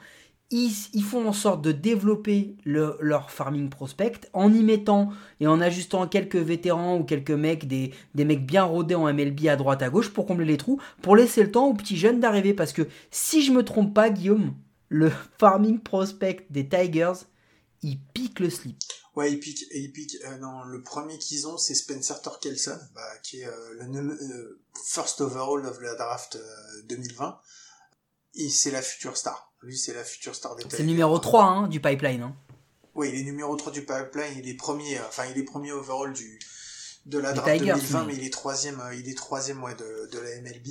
Ils, 0.52 1.04
font 1.04 1.28
en 1.28 1.34
sorte 1.34 1.64
de 1.64 1.72
développer 1.72 2.56
le- 2.66 2.98
leur 3.02 3.32
farming 3.32 3.70
prospect 3.70 4.22
en 4.32 4.54
y 4.54 4.62
mettant 4.62 5.10
et 5.40 5.48
en 5.48 5.60
ajustant 5.60 6.08
quelques 6.08 6.36
vétérans 6.36 6.98
ou 7.00 7.04
quelques 7.04 7.32
mecs, 7.32 7.68
des, 7.68 7.94
des 8.14 8.26
mecs 8.26 8.46
bien 8.46 8.64
rodés 8.64 8.96
en 8.96 9.12
MLB 9.12 9.48
à 9.48 9.56
droite 9.56 9.82
à 9.82 9.90
gauche 9.90 10.14
pour 10.14 10.28
combler 10.28 10.46
les 10.46 10.58
trous, 10.58 10.80
pour 11.02 11.16
laisser 11.16 11.44
le 11.44 11.52
temps 11.52 11.68
aux 11.68 11.74
petits 11.74 11.98
jeunes 11.98 12.20
d'arriver. 12.20 12.54
Parce 12.54 12.74
que 12.74 12.88
si 13.10 13.44
je 13.44 13.52
me 13.52 13.64
trompe 13.64 13.94
pas, 13.94 14.10
Guillaume, 14.12 14.54
le 14.90 15.12
farming 15.40 15.80
prospect 15.80 16.46
des 16.52 16.70
Tigers, 16.70 17.26
il 17.82 18.00
pique 18.14 18.40
le 18.40 18.50
slip. 18.50 18.78
Ouais, 19.16 19.32
il 19.32 19.40
pique, 19.40 19.64
et 19.72 19.80
il 19.80 19.94
euh, 20.26 20.38
non, 20.40 20.64
le 20.64 20.82
premier 20.82 21.18
qu'ils 21.18 21.48
ont, 21.48 21.58
c'est 21.58 21.74
Spencer 21.74 22.22
Torkelson, 22.22 22.78
bah, 22.94 23.02
qui 23.24 23.42
est 23.42 23.48
euh, 23.48 23.74
le 23.80 24.12
euh, 24.12 24.60
first 24.84 25.22
overall 25.22 25.66
of 25.66 25.80
la 25.82 25.96
draft 25.96 26.36
euh, 26.36 26.82
2020. 26.90 27.40
Et 28.36 28.50
c'est 28.50 28.72
la 28.72 28.82
future 28.82 29.16
star. 29.18 29.52
Lui, 29.62 29.78
c'est 29.78 29.94
la 29.94 30.04
future 30.04 30.36
star 30.36 30.56
des 30.56 30.64
C'est 30.70 30.80
le 30.80 30.86
numéro 30.86 31.18
3 31.20 31.44
hein, 31.44 31.68
du 31.68 31.80
pipeline. 31.80 32.22
hein. 32.24 32.36
Oui, 32.94 33.10
il 33.14 33.20
est 33.20 33.24
numéro 33.24 33.56
3 33.56 33.72
du 33.74 33.82
pipeline, 33.86 34.34
il 34.38 34.48
est 34.50 34.54
premier, 34.56 34.98
euh, 34.98 35.02
enfin, 35.08 35.24
il 35.26 35.38
est 35.38 35.44
premier 35.44 35.72
overall 35.74 36.14
du, 36.14 36.40
de 37.06 37.18
la 37.20 37.34
draft 37.34 37.58
Tigers, 37.60 37.74
2020, 37.74 38.02
mais- 38.06 38.14
mais 38.14 38.20
il 38.20 38.26
est 38.26 38.30
troisième, 38.32 38.80
euh, 38.80 38.96
il 38.96 39.10
est 39.10 39.18
troisième, 39.18 39.62
ouais, 39.64 39.76
de, 39.76 40.10
de 40.12 40.20
la 40.20 40.30
MLB. 40.42 40.68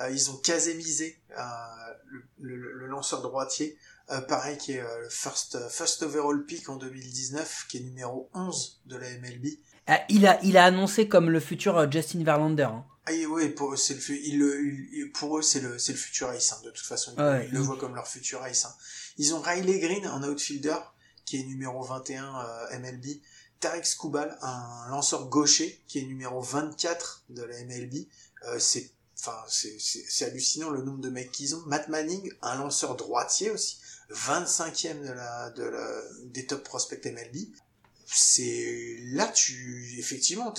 Euh, 0.00 0.10
ils 0.10 0.30
ont 0.30 0.36
casémisé, 0.36 1.20
euh, 1.38 1.42
le, 2.06 2.56
le- 2.56 2.72
le 2.72 2.86
lanceur 2.86 3.22
droitier, 3.22 3.76
euh, 4.10 4.20
pareil, 4.20 4.56
qui 4.58 4.72
est 4.72 4.80
euh, 4.80 5.02
le 5.02 5.08
first, 5.10 5.54
euh, 5.54 5.68
first 5.68 6.02
overall 6.02 6.44
pick 6.44 6.68
en 6.68 6.76
2019, 6.76 7.66
qui 7.68 7.76
est 7.76 7.80
numéro 7.80 8.28
11 8.34 8.80
de 8.86 8.96
la 8.96 9.08
MLB. 9.18 9.46
Ah, 9.86 10.00
il, 10.08 10.26
a, 10.26 10.40
il 10.42 10.56
a 10.56 10.64
annoncé 10.64 11.06
comme 11.08 11.30
le 11.30 11.38
futur 11.40 11.76
euh, 11.78 11.86
Justin 11.90 12.24
Verlander. 12.24 12.64
hein. 12.64 12.84
Ah 13.10 13.28
ouais, 13.28 13.48
pour 13.50 13.72
eux, 13.72 13.76
c'est 13.76 13.94
le, 13.94 15.10
pour 15.12 15.38
eux, 15.38 15.42
c'est 15.42 15.60
le, 15.60 15.78
c'est 15.78 15.92
le 15.92 15.98
futur 15.98 16.30
ace, 16.30 16.52
hein, 16.52 16.60
de 16.64 16.70
toute 16.70 16.86
façon. 16.86 17.12
Ils, 17.16 17.22
Ouais, 17.22 17.46
ils 17.46 17.52
le 17.52 17.60
voient 17.60 17.76
comme 17.76 17.94
leur 17.94 18.06
futur 18.08 18.42
ace. 18.44 18.64
hein. 18.64 18.74
Ils 19.18 19.34
ont 19.34 19.40
Riley 19.40 19.78
Green, 19.80 20.04
un 20.06 20.22
outfielder, 20.28 20.76
qui 21.24 21.40
est 21.40 21.44
numéro 21.44 21.82
21 21.82 22.24
euh, 22.72 22.78
MLB. 22.78 23.06
Tarek 23.60 23.84
Skubal, 23.84 24.38
un 24.42 24.88
lanceur 24.90 25.28
gaucher, 25.28 25.82
qui 25.86 25.98
est 25.98 26.02
numéro 26.04 26.40
24 26.40 27.24
de 27.28 27.42
la 27.42 27.62
MLB. 27.64 28.06
Euh, 28.48 28.58
c'est, 28.58 28.90
enfin, 29.18 29.36
c'est 29.48 30.24
hallucinant 30.24 30.70
le 30.70 30.82
nombre 30.82 31.00
de 31.00 31.10
mecs 31.10 31.30
qu'ils 31.30 31.54
ont. 31.54 31.60
Matt 31.66 31.88
Manning, 31.88 32.32
un 32.42 32.56
lanceur 32.56 32.96
droitier 32.96 33.50
aussi, 33.50 33.78
25e 34.10 35.00
de 35.06 35.12
la, 35.12 35.50
de 35.50 35.62
la, 35.64 36.02
des 36.24 36.46
top 36.46 36.64
prospects 36.64 37.04
MLB. 37.04 37.36
C'est 38.12 38.96
là 39.12 39.26
tu 39.28 39.94
effectivement 39.98 40.52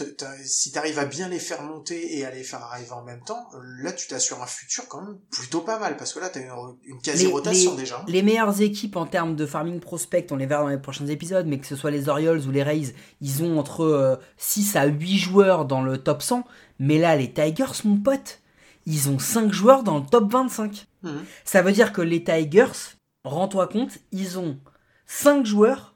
si 0.44 0.72
t'arrives 0.72 1.00
à 1.00 1.06
bien 1.06 1.28
les 1.28 1.40
faire 1.40 1.64
monter 1.64 2.18
et 2.18 2.26
à 2.26 2.32
les 2.32 2.44
faire 2.44 2.64
arriver 2.64 2.92
en 2.92 3.04
même 3.04 3.24
temps 3.24 3.50
là 3.82 3.92
tu 3.92 4.08
t'assures 4.08 4.42
un 4.42 4.48
futur 4.48 4.88
quand 4.88 5.02
même 5.02 5.20
plutôt 5.32 5.62
pas 5.62 5.80
mal 5.80 5.98
parce 5.98 6.14
que 6.14 6.20
là 6.20 6.30
t'as 6.30 6.42
une, 6.42 6.52
une 6.86 7.02
quasi 7.02 7.28
rotation 7.28 7.76
déjà 7.76 8.04
les 8.08 8.22
meilleures 8.22 8.62
équipes 8.62 8.96
en 8.96 9.06
termes 9.06 9.36
de 9.36 9.46
farming 9.46 9.80
prospect, 9.80 10.28
on 10.32 10.36
les 10.36 10.46
verra 10.46 10.64
dans 10.64 10.70
les 10.70 10.78
prochains 10.78 11.08
épisodes, 11.08 11.46
mais 11.48 11.60
que 11.60 11.68
ce 11.68 11.76
soit 11.76 11.92
les 11.92 12.10
Orioles 12.10 12.42
ou 12.48 12.52
les 12.52 12.64
Rays, 12.64 12.94
ils 13.22 13.44
ont 13.44 13.60
entre 13.60 13.82
euh, 13.82 14.16
6 14.38 14.76
à 14.76 14.86
8 14.86 15.18
joueurs 15.18 15.66
dans 15.66 15.82
le 15.82 15.98
top 15.98 16.22
100. 16.22 16.46
Mais 16.80 16.98
là, 16.98 17.16
les 17.16 17.32
Tigers, 17.32 17.84
mon 17.84 17.98
pote, 17.98 18.40
ils 18.86 19.10
ont 19.10 19.20
5 19.20 19.52
joueurs 19.52 19.84
dans 19.84 20.00
le 20.00 20.06
top 20.06 20.32
25. 20.32 20.88
Mhm. 21.04 21.24
Ça 21.46 21.62
veut 21.62 21.72
dire 21.72 21.94
que 21.94 22.02
les 22.02 22.24
Tigers, 22.24 22.96
rends-toi 23.24 23.68
compte, 23.68 24.00
ils 24.12 24.40
ont 24.40 24.58
5 25.06 25.46
joueurs 25.46 25.96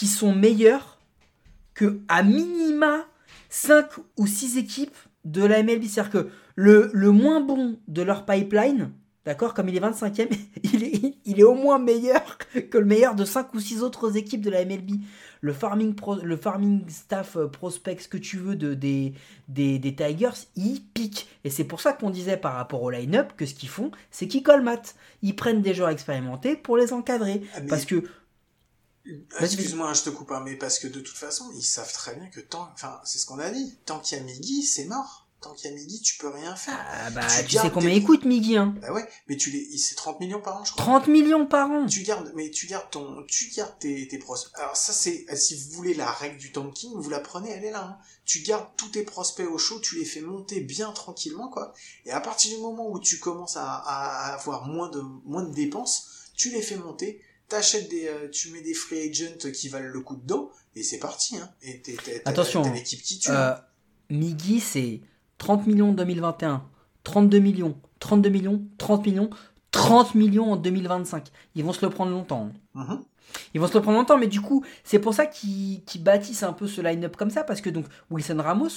qui 0.00 0.06
sont 0.06 0.34
meilleurs 0.34 0.98
que 1.74 2.00
à 2.08 2.22
minima 2.22 3.04
5 3.50 3.84
ou 4.16 4.26
6 4.26 4.56
équipes 4.56 4.96
de 5.26 5.44
la 5.44 5.62
MLB. 5.62 5.82
C'est-à-dire 5.84 6.10
que 6.10 6.28
le, 6.54 6.88
le 6.94 7.10
moins 7.10 7.42
bon 7.42 7.78
de 7.86 8.00
leur 8.00 8.24
pipeline, 8.24 8.92
d'accord, 9.26 9.52
comme 9.52 9.68
il 9.68 9.76
est 9.76 9.80
25e, 9.80 10.28
il 10.72 10.84
est, 10.84 11.14
il 11.26 11.38
est 11.38 11.42
au 11.44 11.52
moins 11.54 11.78
meilleur 11.78 12.38
que 12.70 12.78
le 12.78 12.86
meilleur 12.86 13.14
de 13.14 13.26
5 13.26 13.52
ou 13.52 13.60
6 13.60 13.82
autres 13.82 14.16
équipes 14.16 14.40
de 14.40 14.48
la 14.48 14.64
MLB. 14.64 14.92
Le 15.42 15.52
farming, 15.52 15.94
pro- 15.94 16.22
le 16.22 16.36
farming 16.38 16.88
staff 16.88 17.36
euh, 17.36 17.46
prospect, 17.46 17.98
ce 18.00 18.08
que 18.08 18.16
tu 18.16 18.38
veux, 18.38 18.56
de, 18.56 18.72
des, 18.72 19.12
des, 19.48 19.78
des 19.78 19.94
Tigers, 19.94 20.46
il 20.56 20.80
pique. 20.94 21.28
Et 21.44 21.50
c'est 21.50 21.64
pour 21.64 21.82
ça 21.82 21.92
qu'on 21.92 22.08
disait 22.10 22.38
par 22.38 22.54
rapport 22.54 22.82
au 22.82 22.90
line-up 22.90 23.32
que 23.36 23.44
ce 23.44 23.52
qu'ils 23.54 23.68
font, 23.68 23.90
c'est 24.10 24.28
qu'ils 24.28 24.42
colmatent. 24.42 24.94
Ils 25.22 25.36
prennent 25.36 25.60
des 25.60 25.74
joueurs 25.74 25.90
expérimentés 25.90 26.56
pour 26.56 26.78
les 26.78 26.94
encadrer. 26.94 27.42
Ah, 27.54 27.60
mais- 27.60 27.66
Parce 27.68 27.84
que 27.84 28.02
Excuse-moi, 29.40 29.88
hein, 29.88 29.94
je 29.94 30.02
te 30.02 30.10
coupe, 30.10 30.30
hein, 30.32 30.42
mais 30.44 30.56
parce 30.56 30.78
que 30.78 30.86
de 30.88 31.00
toute 31.00 31.16
façon, 31.16 31.50
ils 31.54 31.62
savent 31.62 31.92
très 31.92 32.14
bien 32.14 32.26
que 32.28 32.40
tant, 32.40 32.68
enfin, 32.74 33.00
c'est 33.04 33.18
ce 33.18 33.26
qu'on 33.26 33.38
a 33.38 33.50
dit. 33.50 33.76
Tant 33.86 33.98
qu'il 34.00 34.18
y 34.18 34.20
a 34.20 34.24
Miggy, 34.24 34.62
c'est 34.62 34.84
mort. 34.84 35.26
Tant 35.40 35.54
qu'il 35.54 35.70
y 35.70 35.72
a 35.72 35.76
Miggy, 35.76 36.02
tu 36.02 36.18
peux 36.18 36.28
rien 36.28 36.54
faire. 36.54 36.78
Ah 36.92 37.08
bah, 37.10 37.22
Tu 37.40 37.46
tu, 37.46 37.56
sais 37.56 37.70
combien 37.70 37.94
tes- 37.98 38.02
coûte, 38.02 38.26
Miggy, 38.26 38.58
hein 38.58 38.74
Bah 38.82 38.92
ouais, 38.92 39.08
mais 39.26 39.38
tu 39.38 39.50
les, 39.50 39.78
c'est 39.78 39.94
30 39.94 40.20
millions 40.20 40.42
par 40.42 40.58
an, 40.60 40.64
je 40.66 40.72
crois. 40.72 40.84
30 40.84 41.06
millions 41.08 41.46
par 41.46 41.70
an 41.70 41.86
Tu 41.86 42.02
gardes, 42.02 42.30
mais 42.34 42.50
tu 42.50 42.66
gardes 42.66 42.90
ton, 42.90 43.24
tu 43.26 43.48
gardes 43.56 43.72
tes, 43.78 44.06
tes 44.06 44.18
prospects. 44.18 44.52
Alors 44.56 44.76
ça, 44.76 44.92
c'est, 44.92 45.24
si 45.38 45.54
vous 45.56 45.70
voulez 45.70 45.94
la 45.94 46.10
règle 46.12 46.36
du 46.36 46.52
tanking, 46.52 46.92
vous 46.94 47.08
la 47.08 47.20
prenez, 47.20 47.48
elle 47.52 47.64
est 47.64 47.70
là. 47.70 47.84
hein. 47.84 47.98
Tu 48.26 48.40
gardes 48.40 48.66
tous 48.76 48.90
tes 48.90 49.02
prospects 49.02 49.46
au 49.48 49.56
chaud, 49.56 49.80
tu 49.80 49.96
les 49.98 50.04
fais 50.04 50.20
monter 50.20 50.60
bien 50.60 50.92
tranquillement, 50.92 51.48
quoi. 51.48 51.72
Et 52.04 52.10
à 52.10 52.20
partir 52.20 52.54
du 52.54 52.60
moment 52.60 52.90
où 52.90 53.00
tu 53.00 53.18
commences 53.18 53.56
à, 53.56 53.64
à 53.76 54.34
avoir 54.34 54.66
moins 54.66 54.90
de, 54.90 55.00
moins 55.24 55.42
de 55.44 55.54
dépenses, 55.54 56.28
tu 56.36 56.50
les 56.50 56.60
fais 56.60 56.76
monter. 56.76 57.22
T'achètes 57.50 57.90
des, 57.90 58.06
euh, 58.08 58.28
tu 58.30 58.50
mets 58.52 58.62
des 58.62 58.74
free 58.74 59.10
agents 59.10 59.50
qui 59.52 59.68
valent 59.68 59.88
le 59.92 60.00
coup 60.00 60.16
de 60.16 60.26
dos, 60.26 60.52
et 60.76 60.82
c'est 60.82 60.98
parti, 60.98 61.36
hein. 61.36 61.50
Et 61.62 61.80
t'es, 61.82 61.96
Attention, 62.24 62.62
l'équipe 62.72 63.02
qui 63.02 63.18
tue. 63.18 63.30
Euh, 63.30 63.52
hein. 63.54 63.60
Miggy, 64.08 64.60
c'est 64.60 65.00
30 65.38 65.66
millions 65.66 65.90
en 65.90 65.92
2021, 65.92 66.64
32 67.04 67.38
millions, 67.40 67.76
32 67.98 68.30
millions, 68.30 68.62
30 68.78 69.04
millions, 69.04 69.30
30 69.72 70.14
millions 70.14 70.52
en 70.52 70.56
2025. 70.56 71.26
Ils 71.56 71.64
vont 71.64 71.72
se 71.72 71.84
le 71.84 71.90
prendre 71.90 72.12
longtemps. 72.12 72.50
hein. 72.74 72.86
Mhm. 72.88 73.04
Ils 73.54 73.60
vont 73.60 73.66
se 73.68 73.74
le 73.74 73.82
prendre 73.82 73.98
longtemps, 73.98 74.18
mais 74.18 74.26
du 74.26 74.40
coup, 74.40 74.64
c'est 74.84 74.98
pour 74.98 75.14
ça 75.14 75.26
qu'ils 75.26 75.84
qu'ils 75.84 76.02
bâtissent 76.02 76.42
un 76.42 76.52
peu 76.52 76.66
ce 76.66 76.80
line-up 76.80 77.16
comme 77.16 77.30
ça, 77.30 77.44
parce 77.44 77.60
que 77.60 77.70
donc 77.70 77.86
Wilson 78.10 78.38
Ramos, 78.40 78.68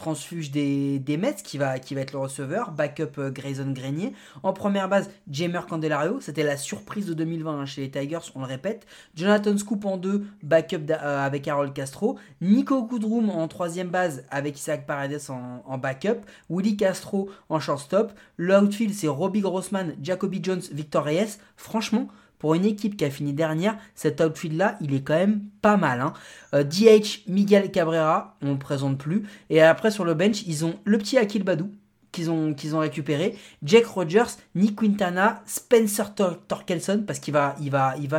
transfuge 0.00 0.50
des, 0.50 0.98
des 0.98 1.18
Mets, 1.18 1.36
qui 1.44 1.58
va, 1.58 1.78
qui 1.78 1.94
va 1.94 2.00
être 2.00 2.12
le 2.12 2.18
receveur, 2.18 2.72
backup 2.72 3.18
euh, 3.18 3.30
Grayson 3.30 3.70
Grenier. 3.70 4.14
En 4.42 4.54
première 4.54 4.88
base, 4.88 5.10
Jamer 5.30 5.60
Candelario, 5.68 6.20
c'était 6.20 6.42
la 6.42 6.56
surprise 6.56 7.04
de 7.04 7.12
2020 7.12 7.60
hein, 7.60 7.66
chez 7.66 7.82
les 7.82 7.90
Tigers, 7.90 8.30
on 8.34 8.40
le 8.40 8.46
répète. 8.46 8.86
Jonathan 9.14 9.56
Scoop 9.58 9.84
en 9.84 9.98
deux, 9.98 10.24
backup 10.42 10.90
euh, 10.90 11.24
avec 11.24 11.46
Harold 11.46 11.74
Castro. 11.74 12.18
Nico 12.40 12.82
Goodroom 12.82 13.28
en 13.28 13.46
troisième 13.46 13.88
base 13.88 14.24
avec 14.30 14.58
Isaac 14.58 14.86
Paredes 14.86 15.20
en, 15.28 15.62
en 15.66 15.76
backup. 15.76 16.24
Willy 16.48 16.78
Castro 16.78 17.28
en 17.50 17.60
shortstop. 17.60 18.12
Le 18.36 18.58
outfield, 18.58 18.94
c'est 18.94 19.08
Robbie 19.08 19.40
Grossman, 19.40 19.94
Jacoby 20.02 20.40
Jones, 20.42 20.62
Victor 20.72 21.04
Reyes. 21.04 21.36
Franchement, 21.56 22.08
pour 22.40 22.54
une 22.54 22.64
équipe 22.64 22.96
qui 22.96 23.04
a 23.04 23.10
fini 23.10 23.32
dernière, 23.32 23.76
cet 23.94 24.20
outfield-là, 24.20 24.76
il 24.80 24.92
est 24.94 25.02
quand 25.02 25.14
même 25.14 25.42
pas 25.62 25.76
mal. 25.76 26.00
hein. 26.00 26.12
Euh, 26.54 26.64
DH, 26.64 27.22
Miguel 27.28 27.70
Cabrera, 27.70 28.36
on 28.42 28.46
ne 28.46 28.52
le 28.52 28.58
présente 28.58 28.98
plus. 28.98 29.22
Et 29.50 29.62
après, 29.62 29.92
sur 29.92 30.04
le 30.04 30.14
bench, 30.14 30.42
ils 30.46 30.64
ont 30.64 30.74
le 30.84 30.98
petit 30.98 31.18
Akil 31.18 31.44
Badou 31.44 31.70
qu'ils 32.12 32.30
ont, 32.30 32.78
récupéré, 32.80 33.36
Jack 33.62 33.86
Rogers, 33.86 34.36
Nick 34.56 34.74
Quintana, 34.80 35.42
Spencer 35.46 36.12
Tor- 36.14 36.38
Torkelson, 36.48 37.04
parce 37.06 37.20
qu'il 37.20 37.32
va, 37.34 37.54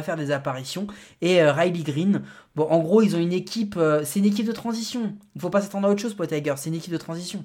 faire 0.01 0.15
des 0.15 0.31
apparitions, 0.31 0.87
et 1.21 1.41
euh, 1.41 1.51
Riley 1.51 1.83
Green. 1.83 2.21
Bon, 2.55 2.67
en 2.69 2.79
gros, 2.79 3.01
ils 3.01 3.15
ont 3.17 3.19
une 3.19 3.33
équipe, 3.33 3.75
euh, 3.77 4.03
c'est 4.05 4.19
une 4.19 4.25
équipe 4.25 4.47
de 4.47 4.53
transition. 4.53 5.17
Il 5.35 5.41
faut 5.41 5.49
pas 5.49 5.61
s'attendre 5.61 5.87
à 5.87 5.91
autre 5.91 6.01
chose 6.01 6.13
pour 6.13 6.23
c'est 6.57 6.69
une 6.69 6.75
équipe 6.75 6.93
de 6.93 6.97
transition. 6.97 7.43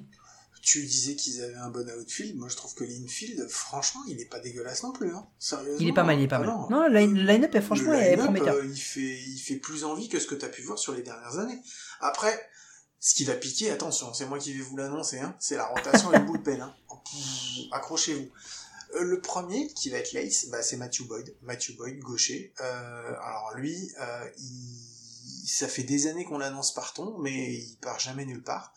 Tu 0.69 0.83
disais 0.83 1.15
qu'ils 1.15 1.41
avaient 1.41 1.55
un 1.55 1.69
bon 1.69 1.89
outfield. 1.97 2.35
Moi, 2.35 2.49
je 2.49 2.57
trouve 2.57 2.73
que 2.73 2.83
l'infield, 2.83 3.47
franchement, 3.47 4.01
il 4.09 4.19
est 4.19 4.25
pas 4.25 4.39
dégueulasse 4.41 4.83
non 4.83 4.91
plus. 4.91 5.13
Hein. 5.15 5.25
Sérieusement. 5.39 5.77
Il 5.79 5.87
est 5.87 5.93
pas 5.93 6.03
mal, 6.03 6.19
il 6.19 6.23
est 6.23 6.27
pas 6.27 6.35
Ah 6.35 6.39
mal. 6.39 6.47
non. 6.49 6.69
Non, 6.69 6.87
le 6.89 6.93
line- 6.99 7.17
le 7.17 7.23
line-up 7.23 7.55
est 7.55 7.61
franchement 7.61 7.93
Le 7.93 7.97
il 7.99 8.01
est 8.03 8.09
line-up, 8.11 8.25
prometteur. 8.25 8.55
euh, 8.55 8.65
il 8.65 8.77
fait, 8.77 9.17
il 9.17 9.39
fait 9.39 9.55
plus 9.55 9.85
envie 9.85 10.09
que 10.09 10.19
ce 10.19 10.27
que 10.27 10.35
tu 10.35 10.43
as 10.43 10.49
pu 10.49 10.61
voir 10.63 10.77
sur 10.77 10.93
les 10.93 11.03
dernières 11.03 11.39
années. 11.39 11.61
Après, 12.01 12.49
ce 12.99 13.15
qui 13.15 13.23
va 13.23 13.35
piquer, 13.35 13.71
attention, 13.71 14.13
c'est 14.13 14.25
moi 14.25 14.39
qui 14.39 14.51
vais 14.53 14.61
vous 14.61 14.75
l'annoncer, 14.75 15.19
hein, 15.19 15.37
c'est 15.39 15.55
la 15.55 15.67
rotation 15.67 16.11
et 16.11 16.19
le 16.19 16.25
bullpen. 16.25 16.59
Hein. 16.59 16.75
Accrochez-vous. 17.71 18.27
Euh, 18.95 19.03
le 19.03 19.21
premier 19.21 19.67
qui 19.73 19.89
va 19.89 19.99
être 19.99 20.11
l'ace, 20.11 20.47
bah, 20.49 20.61
c'est 20.63 20.75
Matthew 20.77 21.03
Boyd. 21.07 21.33
Matthew 21.43 21.77
Boyd, 21.77 21.99
gaucher. 21.99 22.53
Euh, 22.59 23.13
alors 23.21 23.53
lui, 23.55 23.89
il... 24.37 25.47
ça 25.47 25.67
fait 25.69 25.83
des 25.83 26.07
années 26.07 26.25
qu'on 26.25 26.37
l'annonce 26.39 26.73
partout, 26.73 27.15
mais 27.19 27.53
il 27.53 27.77
part 27.81 27.99
jamais 27.99 28.25
nulle 28.25 28.43
part. 28.43 28.73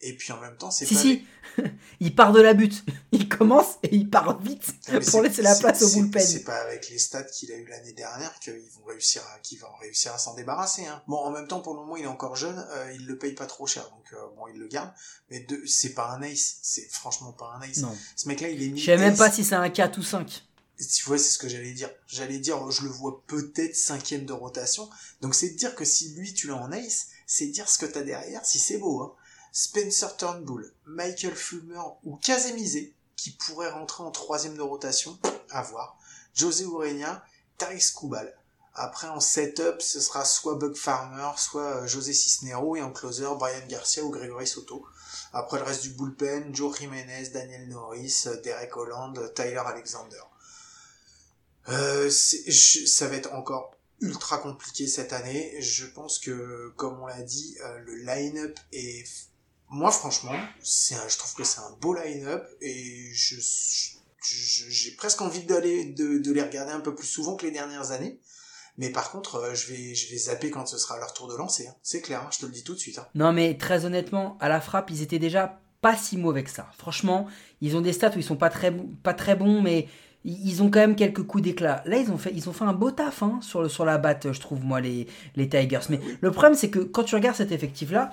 Et 0.00 0.16
puis 0.16 0.32
en 0.32 0.40
même 0.40 0.56
temps, 0.56 0.70
c'est 0.70 0.86
Si, 0.86 0.94
pas 0.94 1.00
si, 1.00 1.26
il 2.00 2.14
part 2.14 2.32
de 2.32 2.40
la 2.40 2.54
butte. 2.54 2.84
Il 3.12 3.28
commence 3.28 3.78
et 3.82 3.94
il 3.96 4.08
part 4.08 4.38
vite 4.40 4.74
Non, 4.92 5.00
pour 5.00 5.22
laisser 5.22 5.42
la 5.42 5.56
place 5.56 5.82
au 5.82 5.90
bullpen. 5.90 6.22
C'est 6.22 6.44
pas 6.44 6.56
avec 6.56 6.88
les 6.90 6.98
stats 6.98 7.24
qu'il 7.24 7.50
a 7.50 7.56
eu 7.56 7.66
l'année 7.66 7.94
dernière 7.94 8.38
qu'ils 8.38 8.52
vont 8.52 8.84
réussir 8.86 9.22
à, 9.34 9.38
qu'ils 9.40 9.58
vont 9.58 9.74
réussir 9.80 10.12
à 10.12 10.18
s'en 10.18 10.34
débarrasser. 10.34 10.86
Hein. 10.86 11.02
Bon, 11.08 11.16
en 11.16 11.30
même 11.30 11.48
temps, 11.48 11.60
pour 11.60 11.74
le 11.74 11.80
moment, 11.80 11.96
il 11.96 12.04
est 12.04 12.08
encore 12.08 12.36
jeune, 12.36 12.64
euh, 12.70 12.92
il 12.94 13.06
le 13.06 13.18
paye 13.18 13.32
pas 13.32 13.46
trop 13.46 13.66
cher, 13.66 13.84
donc 13.90 14.04
euh, 14.12 14.16
bon, 14.36 14.46
il 14.52 14.58
le 14.60 14.68
garde. 14.68 14.92
Mais 15.30 15.40
de, 15.40 15.60
c'est 15.66 15.94
pas 15.94 16.10
un 16.10 16.22
ace, 16.22 16.58
c'est 16.62 16.88
franchement 16.92 17.32
pas 17.32 17.58
un 17.58 17.62
ace. 17.62 17.78
Non. 17.78 17.96
Ce 18.14 18.28
mec-là, 18.28 18.50
il 18.50 18.62
est 18.62 18.68
mis. 18.68 18.78
Je 18.78 18.86
sais 18.86 18.96
même 18.98 19.16
pas 19.16 19.32
si 19.32 19.42
c'est 19.42 19.56
un 19.56 19.70
4 19.70 19.98
ou 19.98 20.02
5. 20.02 20.44
Tu 20.78 21.04
vois, 21.04 21.18
c'est 21.18 21.30
ce 21.30 21.38
que 21.38 21.48
j'allais 21.48 21.72
dire. 21.72 21.90
J'allais 22.06 22.38
dire, 22.38 22.70
je 22.70 22.82
le 22.82 22.90
vois 22.90 23.24
peut-être 23.26 23.74
cinquième 23.74 24.26
de 24.26 24.32
rotation. 24.32 24.88
Donc 25.22 25.34
c'est 25.34 25.50
de 25.50 25.56
dire 25.56 25.74
que 25.74 25.84
si 25.84 26.14
lui, 26.14 26.32
tu 26.34 26.46
l'as 26.46 26.56
en 26.56 26.70
ace, 26.70 27.08
c'est 27.26 27.46
dire 27.46 27.68
ce 27.68 27.78
que 27.78 27.86
t'as 27.86 28.02
derrière, 28.02 28.44
si 28.44 28.58
c'est 28.60 28.78
beau. 28.78 29.02
Hein. 29.02 29.12
Spencer 29.52 30.16
Turnbull, 30.16 30.72
Michael 30.86 31.34
Fulmer 31.34 31.82
ou 32.04 32.16
Kazemize, 32.16 32.92
qui 33.16 33.30
pourrait 33.30 33.70
rentrer 33.70 34.04
en 34.04 34.10
troisième 34.10 34.56
de 34.56 34.62
rotation, 34.62 35.18
à 35.50 35.62
voir. 35.62 35.98
José 36.34 36.64
Urenia, 36.64 37.24
Taris 37.56 37.92
Kubal. 37.98 38.34
Après, 38.74 39.08
en 39.08 39.18
setup, 39.18 39.82
ce 39.82 40.00
sera 40.00 40.24
soit 40.24 40.54
Bug 40.54 40.76
Farmer, 40.76 41.30
soit 41.36 41.82
euh, 41.82 41.86
José 41.88 42.12
Cisnero, 42.12 42.76
et 42.76 42.82
en 42.82 42.92
closer, 42.92 43.26
Brian 43.36 43.66
Garcia 43.68 44.04
ou 44.04 44.10
Gregory 44.10 44.46
Soto. 44.46 44.86
Après, 45.32 45.58
le 45.58 45.64
reste 45.64 45.82
du 45.82 45.90
bullpen, 45.90 46.54
Joe 46.54 46.78
Jiménez, 46.78 47.30
Daniel 47.30 47.68
Norris, 47.68 48.24
euh, 48.26 48.40
Derek 48.40 48.76
Holland, 48.76 49.34
Tyler 49.34 49.62
Alexander. 49.66 50.22
Euh, 51.68 52.08
ça 52.08 53.08
va 53.08 53.16
être 53.16 53.32
encore 53.32 53.74
ultra 54.00 54.38
compliqué 54.38 54.86
cette 54.86 55.12
année. 55.12 55.60
Je 55.60 55.84
pense 55.86 56.20
que, 56.20 56.72
comme 56.76 57.00
on 57.00 57.06
l'a 57.06 57.22
dit, 57.22 57.58
le 57.84 57.96
line-up 57.96 58.56
est... 58.72 59.04
Moi, 59.70 59.90
franchement, 59.90 60.32
un- 60.32 61.08
je 61.08 61.18
trouve 61.18 61.34
que 61.34 61.44
c'est 61.44 61.60
un 61.60 61.70
beau 61.80 61.94
line-up 61.94 62.44
et 62.60 63.10
je, 63.12 63.36
j'ai 64.22 64.90
presque 64.92 65.20
envie 65.20 65.42
d'aller 65.42 65.84
de, 65.86 66.18
de 66.18 66.32
les 66.32 66.42
regarder 66.42 66.72
un 66.72 66.80
peu 66.80 66.94
plus 66.94 67.06
souvent 67.06 67.36
que 67.36 67.46
les 67.46 67.52
dernières 67.52 67.90
années. 67.92 68.18
Mais 68.78 68.90
par 68.90 69.10
contre, 69.10 69.36
euh, 69.36 69.54
je 69.54 69.72
vais, 69.72 69.94
je 69.94 70.10
vais 70.10 70.16
zapper 70.18 70.50
quand 70.50 70.66
ce 70.66 70.78
sera 70.78 70.98
leur 70.98 71.12
tour 71.12 71.26
de 71.28 71.36
lancer. 71.36 71.66
hein. 71.66 71.74
C'est 71.82 72.00
clair, 72.00 72.22
hein, 72.22 72.28
je 72.32 72.38
te 72.38 72.46
le 72.46 72.52
dis 72.52 72.62
tout 72.62 72.74
de 72.74 72.78
suite. 72.78 72.98
hein. 72.98 73.06
Non, 73.14 73.32
mais 73.32 73.56
très 73.56 73.84
honnêtement, 73.84 74.36
à 74.40 74.48
la 74.48 74.60
frappe, 74.60 74.90
ils 74.90 75.02
étaient 75.02 75.18
déjà 75.18 75.60
pas 75.80 75.96
si 75.96 76.16
mauvais 76.16 76.44
que 76.44 76.50
ça. 76.50 76.70
Franchement, 76.78 77.26
ils 77.60 77.76
ont 77.76 77.80
des 77.80 77.92
stats 77.92 78.10
où 78.14 78.18
ils 78.18 78.24
sont 78.24 78.36
pas 78.36 78.50
très, 78.50 78.70
bons- 78.70 78.88
pas 79.02 79.14
très 79.14 79.34
bons, 79.36 79.60
mais 79.62 79.88
ils 80.24 80.48
ils 80.48 80.62
ont 80.62 80.70
quand 80.70 80.80
même 80.80 80.96
quelques 80.96 81.24
coups 81.24 81.42
d'éclat. 81.42 81.82
Là, 81.86 81.96
ils 81.98 82.10
ont 82.10 82.18
fait, 82.18 82.32
ils 82.34 82.48
ont 82.48 82.52
fait 82.52 82.64
un 82.64 82.72
beau 82.72 82.90
taf 82.92 83.22
hein, 83.22 83.40
sur, 83.42 83.62
le, 83.62 83.68
sur 83.68 83.84
la 83.84 83.98
batte, 83.98 84.32
je 84.32 84.40
trouve, 84.40 84.62
moi, 84.64 84.80
les, 84.80 85.06
les 85.36 85.48
Tigers. 85.48 85.80
Mais 85.90 86.00
le 86.20 86.30
problème, 86.30 86.54
c'est 86.54 86.70
que 86.70 86.78
quand 86.80 87.04
tu 87.04 87.14
regardes 87.16 87.36
cet 87.36 87.50
effectif-là, 87.52 88.12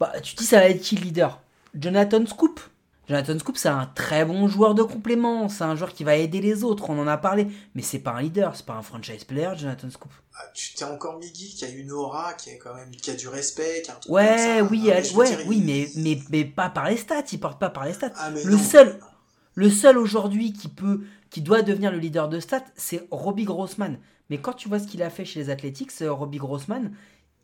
bah, 0.00 0.12
tu 0.22 0.34
te 0.34 0.40
dis 0.40 0.46
ça 0.46 0.58
va 0.60 0.68
être 0.68 0.80
qui 0.82 0.96
le 0.96 1.02
leader? 1.02 1.40
Jonathan 1.74 2.24
Scoop. 2.26 2.60
Jonathan 3.08 3.38
Scoop, 3.38 3.56
c'est 3.56 3.68
un 3.68 3.86
très 3.94 4.24
bon 4.24 4.48
joueur 4.48 4.74
de 4.74 4.82
complément. 4.82 5.48
C'est 5.48 5.62
un 5.62 5.76
joueur 5.76 5.92
qui 5.92 6.02
va 6.02 6.16
aider 6.16 6.40
les 6.40 6.64
autres. 6.64 6.90
On 6.90 6.98
en 6.98 7.06
a 7.06 7.16
parlé. 7.16 7.46
Mais 7.76 7.82
c'est 7.82 8.00
pas 8.00 8.10
un 8.12 8.20
leader. 8.22 8.56
C'est 8.56 8.66
pas 8.66 8.72
un 8.74 8.82
franchise 8.82 9.22
player, 9.22 9.50
Jonathan 9.56 9.88
Scoop. 9.90 10.10
Ah, 10.34 10.42
tu 10.54 10.74
t'es 10.74 10.84
encore 10.84 11.18
Miggy 11.18 11.54
qui 11.54 11.64
a 11.64 11.68
une 11.68 11.92
aura, 11.92 12.34
qui 12.34 12.50
a 12.50 12.56
quand 12.56 12.74
même 12.74 12.90
qui 12.90 13.10
a 13.12 13.14
du 13.14 13.28
respect, 13.28 13.82
qui 13.84 13.90
a 13.92 13.94
un 13.94 13.98
truc 13.98 14.12
Ouais, 14.12 14.26
comme 14.26 14.38
ça. 14.38 14.62
oui, 14.64 14.88
elle- 14.88 15.04
veux 15.04 15.14
ouais, 15.16 15.28
dire, 15.36 15.46
oui, 15.46 15.62
mais, 15.64 15.88
mais, 15.96 16.18
mais 16.30 16.44
pas 16.44 16.68
par 16.68 16.88
les 16.88 16.96
stats. 16.96 17.22
Il 17.32 17.38
porte 17.38 17.60
pas 17.60 17.70
par 17.70 17.84
les 17.84 17.92
stats. 17.92 18.12
Ah, 18.16 18.30
le 18.30 18.42
non. 18.50 18.58
seul, 18.58 18.98
le 19.54 19.70
seul 19.70 19.98
aujourd'hui 19.98 20.52
qui 20.52 20.66
peut, 20.68 21.02
qui 21.30 21.42
doit 21.42 21.62
devenir 21.62 21.92
le 21.92 21.98
leader 21.98 22.28
de 22.28 22.40
stats, 22.40 22.64
c'est 22.74 23.06
Robbie 23.12 23.44
Grossman. 23.44 23.98
Mais 24.30 24.38
quand 24.38 24.54
tu 24.54 24.68
vois 24.68 24.80
ce 24.80 24.88
qu'il 24.88 25.04
a 25.04 25.10
fait 25.10 25.24
chez 25.24 25.38
les 25.38 25.50
Athletics, 25.50 25.92
euh, 26.02 26.12
Robbie 26.12 26.38
Grossman, 26.38 26.90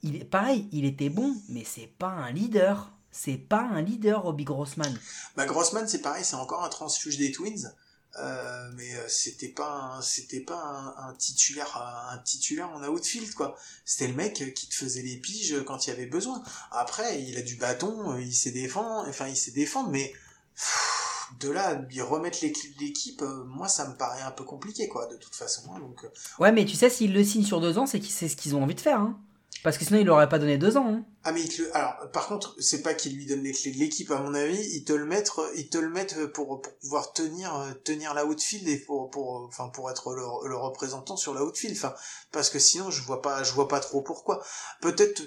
il 0.03 0.17
est 0.17 0.25
pareil, 0.25 0.69
il 0.73 0.85
était 0.85 1.09
bon, 1.09 1.35
mais 1.49 1.65
c'est 1.65 1.91
pas 1.99 2.11
un 2.11 2.31
leader. 2.33 2.91
C'est 3.11 3.37
pas 3.37 3.61
un 3.61 3.83
leader, 3.83 4.23
Robbie 4.23 4.45
Grossman. 4.45 4.99
Bah 5.37 5.45
Grossman, 5.45 5.87
c'est 5.87 6.01
pareil, 6.01 6.25
c'est 6.25 6.37
encore 6.37 6.65
un 6.65 6.69
transfuge 6.71 7.19
des 7.19 7.31
Twins. 7.31 7.73
Euh, 8.19 8.71
mais 8.75 8.95
euh, 8.95 9.09
c'était 9.09 9.49
pas 9.49 9.71
un, 9.97 10.03
c'était 10.03 10.41
pas 10.41 10.63
un, 10.63 11.09
un 11.09 11.15
titulaire 11.15 11.79
un 12.13 12.19
titulaire 12.19 12.69
en 12.69 12.85
outfield 12.85 13.33
quoi 13.33 13.57
c'était 13.87 14.07
le 14.07 14.13
mec 14.13 14.53
qui 14.55 14.69
te 14.69 14.75
faisait 14.75 15.01
les 15.01 15.17
piges 15.17 15.65
quand 15.65 15.87
il 15.87 15.89
y 15.89 15.93
avait 15.95 16.05
besoin 16.05 16.43
après 16.73 17.23
il 17.23 17.39
a 17.39 17.41
du 17.41 17.55
bâton 17.55 18.19
il 18.19 18.35
sait 18.35 18.51
défendre 18.51 19.09
enfin 19.09 19.29
il 19.29 19.37
sait 19.37 19.53
défendre 19.53 19.89
mais 19.89 20.13
pff, 20.55 21.03
de 21.41 21.51
là 21.51 21.75
lui 21.75 22.01
remettre 22.01 22.39
l'équipe 22.43 23.23
euh, 23.23 23.45
moi 23.45 23.69
ça 23.69 23.89
me 23.89 23.95
paraît 23.95 24.23
un 24.23 24.31
peu 24.31 24.45
compliqué 24.45 24.89
quoi 24.89 25.07
de 25.07 25.17
toute 25.17 25.35
façon 25.35 25.63
hein, 25.75 25.81
donc 25.81 26.05
euh, 26.05 26.09
Ouais, 26.39 26.53
mais 26.53 26.65
tu 26.65 26.77
sais, 26.77 26.91
s'ils 26.91 27.13
le 27.13 27.25
signent 27.25 27.45
sur 27.45 27.61
deux 27.61 27.79
ans, 27.79 27.87
c'est 27.87 28.03
c'est 28.03 28.29
ce 28.29 28.37
qu'ils 28.37 28.55
ont 28.55 28.63
envie 28.63 28.75
de 28.75 28.81
faire. 28.81 29.01
Hein. 29.01 29.19
Parce 29.63 29.79
que 29.79 29.85
sinon, 29.85 30.01
il 30.01 30.11
aurait 30.11 30.29
pas 30.29 30.39
donné 30.41 30.59
deux 30.59 30.77
ans. 30.77 30.89
Hein. 30.89 31.05
Ah 31.25 31.31
mais 31.33 31.43
il 31.43 31.49
te 31.49 31.63
le... 31.63 31.77
alors 31.77 32.11
par 32.13 32.27
contre 32.27 32.57
c'est 32.59 32.83
pas 32.83 32.95
qu'il 32.95 33.15
lui 33.17 33.27
donne 33.27 33.45
les 33.45 33.53
clés 33.53 33.71
de 33.71 33.79
l'équipe 33.79 34.11
à 34.11 34.19
mon 34.19 34.35
avis 34.35 34.59
ils 34.75 34.83
te 34.83 34.93
le 34.93 35.05
mettent 35.05 35.31
ils 35.57 35.69
te 35.69 35.79
le 35.79 35.89
mettent 35.89 36.27
pour, 36.33 36.61
pour 36.61 36.77
pouvoir 36.81 37.13
tenir 37.13 37.53
tenir 37.85 38.13
la 38.13 38.27
outfield 38.27 38.67
et 38.67 38.79
pour 38.79 39.09
pour 39.09 39.47
enfin 39.47 39.69
pour 39.69 39.89
être 39.89 40.13
le, 40.15 40.49
le 40.49 40.57
représentant 40.57 41.17
sur 41.17 41.33
la 41.33 41.45
outfield 41.45 41.77
enfin 41.77 41.95
parce 42.33 42.51
que 42.51 42.59
sinon 42.59 42.91
je 42.91 43.03
vois 43.03 43.23
pas 43.23 43.45
je 43.45 43.53
vois 43.53 43.69
pas 43.69 43.79
trop 43.79 44.03
pourquoi 44.03 44.43
peut-être 44.81 45.23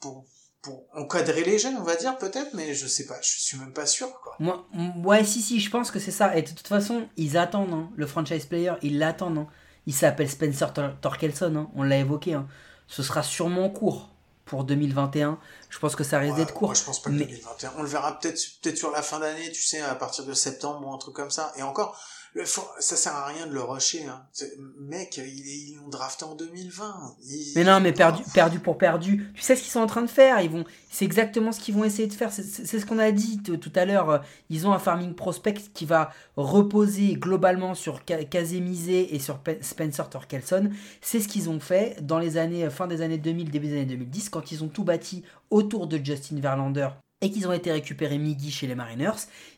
pour 0.00 0.26
pour 0.60 0.84
encadrer 0.94 1.42
les 1.42 1.58
jeunes 1.58 1.76
on 1.76 1.82
va 1.82 1.96
dire 1.96 2.18
peut-être 2.18 2.52
mais 2.54 2.74
je 2.74 2.86
sais 2.86 3.06
pas 3.06 3.18
je 3.22 3.30
suis 3.30 3.56
même 3.58 3.72
pas 3.72 3.86
sûr 3.86 4.12
quoi 4.20 4.36
Moi, 4.38 4.66
ouais, 5.04 5.24
si, 5.24 5.40
si, 5.40 5.58
je 5.58 5.70
pense 5.70 5.90
que 5.90 5.98
c'est 5.98 6.10
ça. 6.12 6.36
Et 6.36 6.42
de 6.42 6.50
toute 6.50 6.68
façon, 6.68 7.08
ils 7.16 7.36
attendent. 7.36 7.72
Hein. 7.72 7.90
Le 7.96 8.06
franchise 8.06 8.44
player, 8.46 8.74
ils 8.82 8.98
l'attendent. 8.98 9.38
Hein. 9.38 9.46
Il 9.86 9.94
s'appelle 9.94 10.30
Spencer 10.30 10.72
Tor- 10.72 11.00
Torkelson. 11.00 11.56
Hein. 11.56 11.70
On 11.74 11.82
l'a 11.82 11.98
évoqué. 11.98 12.38
Ce 12.92 13.02
sera 13.02 13.22
sûrement 13.22 13.68
court 13.70 14.08
pour 14.44 14.64
2021. 14.64 15.38
Je 15.70 15.78
pense 15.78 15.96
que 15.96 16.04
ça 16.04 16.18
risque 16.18 16.34
Ouais, 16.36 16.40
d'être 16.44 16.52
court. 16.54 16.68
moi, 16.68 16.74
je 16.74 16.82
pense 16.82 17.00
pas 17.00 17.08
que 17.10 17.14
mais- 17.14 17.24
2021 17.24 17.72
on 17.78 17.82
le 17.82 17.88
verra 17.88 18.18
peut-être 18.18 18.38
peut-être 18.62 18.76
sur 18.76 18.90
la 18.90 19.00
fin 19.02 19.18
d'année 19.18 19.50
tu 19.50 19.62
sais 19.62 19.80
à 19.80 19.94
partir 19.94 20.24
de 20.26 20.34
septembre 20.34 20.86
ou 20.86 20.92
un 20.92 20.98
truc 20.98 21.14
comme 21.14 21.30
ça 21.30 21.52
et 21.56 21.62
encore 21.62 21.98
le, 22.34 22.44
ça 22.46 22.96
sert 22.96 23.14
à 23.14 23.26
rien 23.26 23.46
de 23.46 23.52
le 23.52 23.62
rusher 23.62 24.04
hein. 24.06 24.22
Mec 24.80 25.18
ils 25.18 25.76
l'ont 25.76 25.88
drafté 25.88 26.24
en 26.24 26.34
2020 26.34 27.16
Il- 27.24 27.52
Mais 27.56 27.64
non, 27.64 27.78
mais 27.80 27.92
perdu, 27.92 28.22
perdu 28.32 28.58
pour 28.58 28.78
perdu. 28.78 29.30
Tu 29.34 29.42
sais 29.42 29.54
ce 29.54 29.62
qu'ils 29.62 29.70
sont 29.70 29.80
en 29.80 29.86
train 29.86 30.02
de 30.02 30.06
faire? 30.10 30.40
Ils 30.40 30.48
vont, 30.50 30.64
c'est 30.90 31.04
exactement 31.04 31.52
ce 31.52 31.60
qu'ils 31.60 31.74
vont 31.74 31.84
essayer 31.84 32.08
de 32.08 32.12
faire. 32.14 32.32
C'est- 32.32 32.42
ce 32.78 32.86
qu'on 32.86 32.98
a 32.98 33.10
dit 33.12 33.42
tout 33.42 33.72
à 33.74 33.84
l'heure. 33.84 34.22
Ils 34.48 34.66
ont 34.66 34.72
un 34.72 34.78
farming 34.78 35.14
prospect 35.14 35.54
qui 35.74 35.84
va 35.84 36.10
reposer 36.36 37.14
globalement 37.14 37.74
sur 37.74 38.04
Kazemize 38.04 38.88
et 38.88 39.18
sur 39.18 39.38
Pe- 39.38 39.58
Spencer 39.62 40.08
Torkelson. 40.08 40.70
C'est 41.00 41.20
ce 41.20 41.28
qu'ils 41.28 41.50
ont 41.50 41.60
fait 41.60 41.96
dans 42.02 42.18
les 42.18 42.36
années 42.38 42.68
fin 42.70 42.86
des 42.86 43.02
années 43.02 43.18
2000, 43.18 43.50
début 43.50 43.68
des 43.68 43.74
années 43.74 43.84
2010, 43.86 44.28
quand 44.30 44.52
ils 44.52 44.64
ont 44.64 44.68
tout 44.68 44.84
bâti 44.84 45.22
autour 45.50 45.86
de 45.86 45.98
Justin 46.02 46.40
Verlander 46.40 46.88
et 47.20 47.30
qu'ils 47.30 47.46
ont 47.46 47.52
été 47.52 47.70
récupérés 47.70 48.18
Miggy 48.18 48.50
chez 48.50 48.66
les 48.66 48.74
Mariners. 48.74 49.12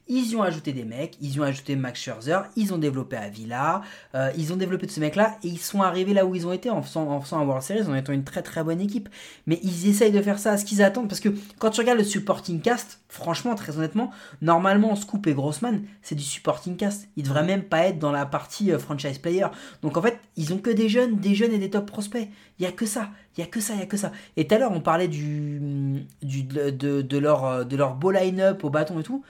Ils 0.07 0.33
y 0.33 0.37
ont 0.37 0.43
ajouté 0.43 0.75
des 0.75 0.85
mecs, 0.85 1.17
ils 1.23 1.33
y 1.33 1.41
ont 1.41 1.45
ajouté 1.45 1.77
Max 1.77 1.99
Scherzer, 1.99 2.43
ils 2.57 2.75
ont 2.75 2.79
développé 2.79 3.17
Avila, 3.17 3.81
euh, 4.15 4.31
ils 4.37 4.53
ont 4.53 4.57
développé 4.57 4.87
tous 4.87 4.95
ces 4.95 5.01
mecs-là 5.01 5.39
et 5.43 5.49
ils 5.49 5.59
sont 5.59 5.81
arrivés 5.81 6.13
là 6.13 6.27
où 6.27 6.35
ils 6.35 6.47
ont 6.47 6.53
été 6.53 6.69
en 6.69 6.83
faisant, 6.83 7.09
en 7.09 7.23
faisant 7.23 7.39
un 7.39 7.45
World 7.47 7.63
Series, 7.63 7.89
en 7.89 7.95
étant 7.95 8.13
une 8.13 8.25
très 8.25 8.43
très 8.43 8.63
bonne 8.63 8.83
équipe. 8.83 9.09
Mais 9.47 9.59
ils 9.63 9.89
essayent 9.89 10.13
de 10.13 10.21
faire 10.21 10.39
ça 10.39 10.53
à 10.53 10.59
ce 10.59 10.67
qu'ils 10.67 10.83
attendent 10.83 11.09
parce 11.09 11.21
que 11.21 11.31
quand 11.59 11.71
tu 11.71 11.81
regardes 11.81 11.99
le 11.99 12.05
supporting 12.05 12.61
cast, 12.61 13.01
franchement, 13.09 13.55
très 13.55 13.79
honnêtement, 13.79 14.11
normalement 14.43 14.95
Scoop 14.95 15.27
et 15.27 15.33
Grossman, 15.33 15.83
c'est 16.03 16.15
du 16.15 16.23
supporting 16.23 16.77
cast. 16.77 17.09
Ils 17.17 17.25
devraient 17.25 17.43
même 17.43 17.63
pas 17.63 17.87
être 17.87 17.99
dans 17.99 18.13
la 18.13 18.27
partie 18.27 18.73
euh, 18.73 18.79
franchise 18.79 19.19
player. 19.19 19.47
Donc 19.81 19.97
en 19.97 20.03
fait, 20.03 20.19
ils 20.37 20.53
ont 20.53 20.59
que 20.59 20.71
des 20.71 20.91
jeunes, 20.91 21.17
des 21.17 21.35
jeunes 21.35 21.53
et 21.53 21.59
des 21.59 21.71
top 21.71 21.87
prospects. 21.87 22.29
Il 22.59 22.63
y 22.63 22.67
a 22.67 22.73
que 22.73 22.85
ça, 22.85 23.09
il 23.37 23.41
y 23.41 23.43
a 23.43 23.47
que 23.47 23.61
ça, 23.61 23.73
il 23.73 23.81
y 23.81 23.83
a 23.83 23.87
que 23.87 23.97
ça. 23.97 24.13
Et 24.37 24.47
tout 24.47 24.55
à 24.55 24.59
l'heure, 24.59 24.73
on 24.73 24.81
parlait 24.81 25.09
de, 25.09 26.01
de, 26.23 27.01
de 27.03 27.19
leur 27.19 27.47
euh, 27.47 27.65
de 27.65 27.77
leur 27.77 27.95
beau 27.95 28.11
line-up 28.11 28.65
au 28.65 28.71
bâton 28.71 29.01
et 29.01 29.03
tout. 29.03 29.25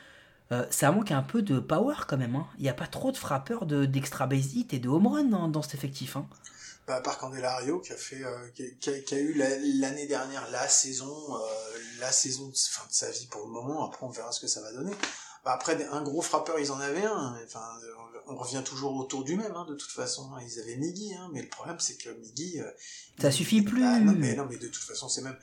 Euh, 0.53 0.67
ça 0.71 0.93
manque 0.93 1.11
un 1.11 1.23
peu 1.23 1.41
de 1.43 1.59
power 1.59 1.95
quand 2.07 2.19
même. 2.19 2.37
hein. 2.37 2.47
Il 2.59 2.63
n'y 2.65 2.69
a 2.69 2.75
pas 2.75 2.87
trop 2.87 3.11
de 3.13 3.17
frappeurs 3.17 3.65
de- 3.67 3.87
d'extra 3.87 4.27
base 4.27 4.55
hit 4.55 4.75
et 4.75 4.79
de 4.79 4.89
home 4.89 5.07
run 5.07 5.25
dans, 5.25 5.49
dans 5.49 5.63
cet 5.63 5.75
effectif. 5.75 6.17
hein. 6.17 6.29
Bah, 6.87 6.97
à 6.97 7.01
part 7.01 7.17
Candelario 7.17 7.81
qui 7.81 7.93
a 7.95 7.97
fait 7.97 8.23
euh, 8.23 8.49
qui, 8.55 8.63
a, 8.63 8.67
qui 8.79 8.91
a- 8.91 9.01
qui 9.01 9.15
a 9.15 9.19
eu 9.19 9.33
la- 9.35 9.57
l'année 9.59 10.07
dernière 10.07 10.47
la 10.51 10.69
saison 10.69 11.07
euh, 11.35 11.39
la 11.99 12.13
saison 12.13 12.49
de 12.49 12.55
fin 12.55 12.87
de 12.87 12.93
sa 12.93 13.11
vie 13.11 13.27
pour 13.31 13.47
le 13.47 13.53
moment 13.53 13.87
après 13.89 14.05
on 14.05 14.11
verra 14.11 14.31
ce 14.33 14.41
que 14.41 14.47
ça 14.49 14.61
va 14.61 14.71
donner 14.71 14.93
bah, 15.47 15.53
après 15.55 15.83
un 15.91 16.03
gros 16.03 16.21
frappeur 16.21 16.59
ils 16.59 16.71
en 16.71 16.79
avaient 16.81 17.07
un 17.07 17.39
enfin 17.47 17.65
euh, 17.85 18.21
on 18.27 18.37
revient 18.37 18.61
toujours 18.63 18.95
autour 18.97 19.25
du 19.25 19.35
même 19.35 19.55
hein, 19.57 19.65
de 19.67 19.75
toute 19.75 19.93
façon 19.93 20.31
hein. 20.35 20.41
ils 20.47 20.61
avaient 20.61 20.77
Miggy 20.77 21.15
hein, 21.15 21.31
mais 21.33 21.41
le 21.41 21.49
problème 21.49 21.81
c'est 21.81 21.97
que 21.97 22.11
Miggy 22.21 22.61
euh, 22.61 22.71
Ça 23.19 23.29
il- 23.29 23.33
suffit 23.33 23.63
plus. 23.63 23.81
Non 23.81 24.13
mais 24.15 24.35
non 24.37 24.47
mais 24.51 24.59
de 24.59 24.69
toute 24.69 24.85
façon 24.85 25.09
c'est 25.09 25.23
même 25.23 25.39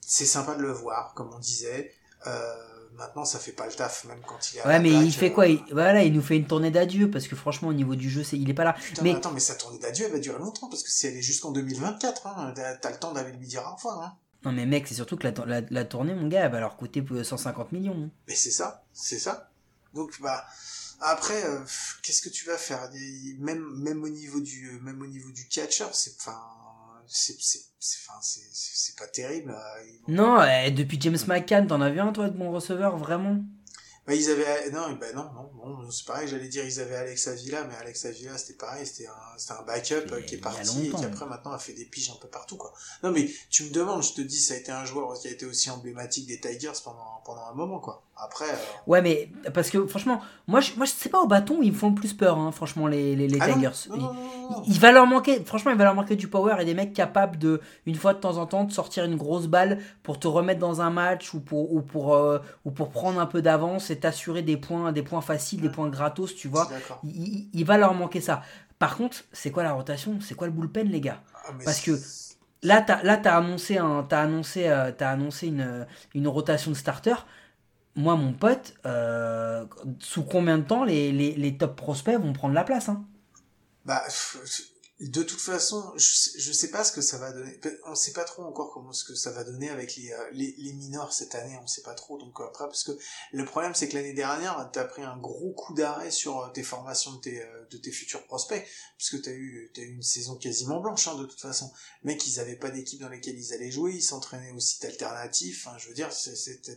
c'est 0.00 0.24
sympa 0.24 0.54
de 0.54 0.62
le 0.62 0.72
voir 0.72 1.12
comme 1.12 1.30
on 1.34 1.38
disait 1.38 1.92
euh, 2.26 2.54
maintenant 2.96 3.24
ça 3.24 3.38
fait 3.38 3.52
pas 3.52 3.66
le 3.66 3.72
taf 3.72 4.04
même 4.04 4.20
quand 4.26 4.38
il 4.52 4.58
est 4.58 4.60
à 4.62 4.66
Ouais, 4.68 4.80
mais 4.80 4.90
plaque, 4.90 5.04
il 5.04 5.12
fait 5.12 5.30
euh, 5.30 5.34
quoi 5.34 5.46
il, 5.48 5.62
Voilà, 5.72 6.02
il 6.02 6.12
nous 6.12 6.22
fait 6.22 6.36
une 6.36 6.46
tournée 6.46 6.70
d'adieu 6.70 7.10
parce 7.10 7.28
que 7.28 7.36
franchement, 7.36 7.68
au 7.68 7.72
niveau 7.74 7.94
du 7.94 8.08
jeu, 8.10 8.22
c'est, 8.24 8.38
il 8.38 8.48
est 8.50 8.54
pas 8.54 8.64
là. 8.64 8.72
Putain, 8.74 9.02
Mais- 9.02 9.12
mais 9.12 9.16
attends, 9.18 9.32
mais 9.32 9.40
sa 9.40 9.54
tournée 9.54 9.78
d'adieu, 9.78 10.06
elle 10.06 10.12
va 10.12 10.18
durer 10.18 10.38
longtemps, 10.38 10.68
parce 10.68 10.82
que 10.82 10.90
si 10.90 11.06
elle 11.06 11.16
est 11.16 11.22
jusqu'en 11.22 11.52
2024, 11.52 12.26
hein, 12.26 12.54
t'as 12.80 12.90
le 12.90 12.98
temps 12.98 13.12
d'aller 13.12 13.32
lui 13.32 13.46
dire 13.46 13.62
au 13.70 13.74
revoir, 13.76 14.02
hein. 14.02 14.16
Non, 14.44 14.52
mais 14.52 14.64
mec, 14.66 14.86
c'est 14.86 14.94
surtout 14.94 15.16
que 15.16 15.26
la, 15.26 15.32
la, 15.46 15.60
la 15.68 15.84
tournée, 15.84 16.14
mon 16.14 16.28
gars, 16.28 16.44
elle 16.44 16.52
va 16.52 16.60
leur 16.60 16.76
coûter 16.76 17.04
euh, 17.10 17.24
150 17.24 17.72
millions. 17.72 17.96
hein. 18.06 18.10
Mais 18.28 18.34
c'est 18.34 18.50
ça, 18.52 18.84
c'est 18.92 19.18
ça. 19.18 19.50
Donc, 19.92 20.20
bah, 20.20 20.44
après, 21.00 21.44
euh, 21.44 21.58
qu'est-ce 22.02 22.22
que 22.22 22.28
tu 22.28 22.46
vas 22.46 22.56
faire? 22.56 22.88
Même, 23.38 23.64
même 23.78 24.02
au 24.04 24.08
niveau 24.08 24.40
du, 24.40 24.68
euh, 24.68 24.80
même 24.80 25.02
au 25.02 25.06
niveau 25.06 25.30
du 25.32 25.48
catcher, 25.48 25.86
c'est, 25.92 26.14
enfin, 26.20 26.38
c'est, 27.08 27.36
c'est, 27.38 28.96
pas 28.96 29.06
terrible. 29.08 29.54
ils- 30.08 30.14
Non, 30.14 30.42
eh, 30.42 30.70
depuis 30.70 30.98
James 31.00 31.16
McCann, 31.26 31.66
t'en 31.66 31.80
as 31.80 31.90
vu 31.90 32.00
un, 32.00 32.12
toi, 32.12 32.28
de 32.28 32.36
bon 32.36 32.50
receveur, 32.50 32.96
vraiment? 32.96 33.44
Bah, 34.06 34.14
ils 34.14 34.30
avaient, 34.30 34.70
non, 34.70 34.92
bah, 35.00 35.06
non, 35.14 35.24
non, 35.64 35.90
c'est 35.90 36.06
pareil, 36.06 36.28
j'allais 36.28 36.46
dire, 36.48 36.64
ils 36.64 36.78
avaient 36.80 36.94
Alex 36.94 37.26
Avila, 37.26 37.64
mais 37.64 37.74
Alex 37.74 38.04
Avila, 38.04 38.38
c'était 38.38 38.54
pareil, 38.56 38.86
c'était 38.86 39.08
un, 39.08 39.12
c'était 39.36 39.54
un 39.54 39.62
backup 39.62 40.12
euh, 40.12 40.20
qui 40.22 40.36
est 40.36 40.38
parti 40.38 40.86
et 40.86 40.90
qui 40.90 41.04
après 41.04 41.26
maintenant 41.26 41.50
a 41.52 41.58
fait 41.58 41.72
des 41.72 41.84
piges 41.86 42.10
un 42.10 42.20
peu 42.20 42.28
partout, 42.28 42.56
quoi. 42.56 42.72
Non, 43.02 43.10
mais 43.10 43.28
tu 43.50 43.64
me 43.64 43.70
demandes, 43.70 44.04
je 44.04 44.12
te 44.12 44.20
dis, 44.20 44.38
ça 44.38 44.54
a 44.54 44.58
été 44.58 44.70
un 44.70 44.84
joueur 44.84 45.12
qui 45.18 45.26
a 45.26 45.32
été 45.32 45.44
aussi 45.44 45.70
emblématique 45.70 46.28
des 46.28 46.38
Tigers 46.40 46.70
pendant, 46.84 47.20
pendant 47.24 47.46
un 47.50 47.54
moment, 47.54 47.80
quoi. 47.80 48.02
Après, 48.18 48.46
euh, 48.48 48.56
Ouais, 48.86 49.02
mais 49.02 49.28
parce 49.52 49.68
que 49.70 49.86
franchement, 49.86 50.22
moi, 50.46 50.60
je, 50.60 50.72
moi, 50.76 50.86
je 50.86 50.92
sais 50.92 51.10
pas 51.10 51.20
au 51.20 51.26
bâton, 51.26 51.58
ils 51.60 51.72
me 51.72 51.76
font 51.76 51.90
le 51.90 51.94
plus 51.96 52.14
peur, 52.14 52.38
hein, 52.38 52.50
franchement, 52.52 52.86
les, 52.86 53.14
les, 53.14 53.28
les 53.28 53.38
ah 53.42 53.52
Tigers. 53.52 53.68
non, 53.90 53.96
Ils- 53.96 54.00
non, 54.00 54.14
non, 54.14 54.50
non. 54.50 54.62
Il, 54.66 54.72
il 54.74 54.80
va 54.80 54.92
leur 54.92 55.06
manquer, 55.06 55.44
franchement, 55.44 55.70
il 55.72 55.76
va 55.76 55.84
leur 55.84 55.94
manquer 55.94 56.16
du 56.16 56.28
power 56.28 56.56
et 56.60 56.64
des 56.64 56.72
mecs 56.74 56.94
capables 56.94 57.36
de, 57.38 57.60
une 57.84 57.96
fois 57.96 58.14
de 58.14 58.20
temps 58.20 58.38
en 58.38 58.46
temps, 58.46 58.64
de 58.64 58.72
sortir 58.72 59.04
une 59.04 59.16
grosse 59.16 59.48
balle 59.48 59.80
pour 60.02 60.18
te 60.18 60.28
remettre 60.28 60.60
dans 60.60 60.80
un 60.80 60.88
match 60.90 61.34
ou 61.34 61.40
pour, 61.40 61.74
ou 61.74 61.82
pour, 61.82 62.14
euh, 62.14 62.38
ou 62.64 62.70
pour 62.70 62.88
prendre 62.88 63.20
un 63.20 63.26
peu 63.26 63.42
d'avance 63.42 63.90
et 63.96 64.00
t'assurer 64.00 64.42
des 64.42 64.56
points, 64.56 64.92
des 64.92 65.02
points 65.02 65.20
faciles, 65.20 65.60
des 65.60 65.70
points 65.70 65.88
gratos, 65.88 66.34
tu 66.34 66.48
vois. 66.48 66.68
Il, 67.04 67.64
va 67.64 67.78
leur 67.78 67.94
manquer 67.94 68.20
ça. 68.20 68.42
Par 68.78 68.96
contre, 68.96 69.24
c'est 69.32 69.50
quoi 69.50 69.62
la 69.62 69.72
rotation? 69.72 70.18
C'est 70.20 70.34
quoi 70.34 70.46
le 70.46 70.52
bullpen, 70.52 70.88
les 70.88 71.00
gars? 71.00 71.22
Ah, 71.34 71.52
Parce 71.64 71.80
que 71.80 71.92
Là, 72.62 72.80
t'as 72.80 73.02
là, 73.02 73.16
t'as 73.16 73.36
annoncé, 73.36 73.78
un, 73.78 74.02
t'as 74.02 74.22
annoncé, 74.22 74.66
euh, 74.66 74.90
t'as 74.90 75.10
annoncé 75.10 75.48
une, 75.48 75.86
une 76.14 76.26
rotation 76.26 76.70
de 76.70 76.76
starter. 76.76 77.14
Moi, 77.94 78.16
mon 78.16 78.32
pote, 78.32 78.74
euh, 78.86 79.64
sous 80.00 80.24
combien 80.24 80.58
de 80.58 80.64
temps 80.64 80.84
les, 80.84 81.12
les, 81.12 81.34
les 81.34 81.56
top 81.56 81.76
prospects 81.76 82.18
vont 82.18 82.32
prendre 82.32 82.54
la 82.54 82.64
place 82.64 82.88
hein? 82.88 83.04
Bah, 83.84 84.02
de 84.98 85.22
toute 85.22 85.40
façon, 85.40 85.92
je, 85.96 86.38
je 86.38 86.52
sais 86.52 86.70
pas 86.70 86.82
ce 86.82 86.90
que 86.90 87.02
ça 87.02 87.18
va 87.18 87.30
donner. 87.30 87.60
On 87.84 87.94
sait 87.94 88.12
pas 88.12 88.24
trop 88.24 88.44
encore 88.44 88.72
comment 88.72 88.94
ce 88.94 89.04
que 89.04 89.14
ça 89.14 89.30
va 89.30 89.44
donner 89.44 89.68
avec 89.68 89.94
les, 89.96 90.10
euh, 90.10 90.30
les, 90.32 90.54
les 90.56 90.72
minors 90.72 91.12
cette 91.12 91.34
année, 91.34 91.58
on 91.62 91.66
sait 91.66 91.82
pas 91.82 91.92
trop. 91.92 92.16
Donc 92.16 92.40
euh, 92.40 92.46
après, 92.46 92.64
parce 92.64 92.82
que 92.82 92.92
le 93.32 93.44
problème, 93.44 93.74
c'est 93.74 93.88
que 93.88 93.94
l'année 93.94 94.14
dernière, 94.14 94.70
t'as 94.72 94.84
pris 94.84 95.02
un 95.02 95.18
gros 95.18 95.52
coup 95.52 95.74
d'arrêt 95.74 96.10
sur 96.10 96.40
euh, 96.40 96.48
tes 96.48 96.62
formations 96.62 97.12
de 97.12 97.20
tes, 97.20 97.46
de 97.70 97.76
tes 97.76 97.90
futurs 97.92 98.24
prospects, 98.24 98.66
puisque 98.96 99.20
t'as 99.20 99.32
eu, 99.32 99.70
t'as 99.74 99.82
eu 99.82 99.92
une 99.92 100.02
saison 100.02 100.36
quasiment 100.36 100.80
blanche, 100.80 101.06
hein, 101.08 101.16
de 101.16 101.26
toute 101.26 101.40
façon. 101.40 101.70
Les 102.02 102.14
mecs, 102.14 102.26
ils 102.26 102.40
avaient 102.40 102.56
pas 102.56 102.70
d'équipe 102.70 103.00
dans 103.00 103.10
lesquelles 103.10 103.38
ils 103.38 103.52
allaient 103.52 103.70
jouer, 103.70 103.92
ils 103.92 104.02
s'entraînaient 104.02 104.52
au 104.52 104.60
site 104.60 104.86
alternatif. 104.86 105.68
Je 105.76 105.88
veux 105.88 105.94
dire, 105.94 106.08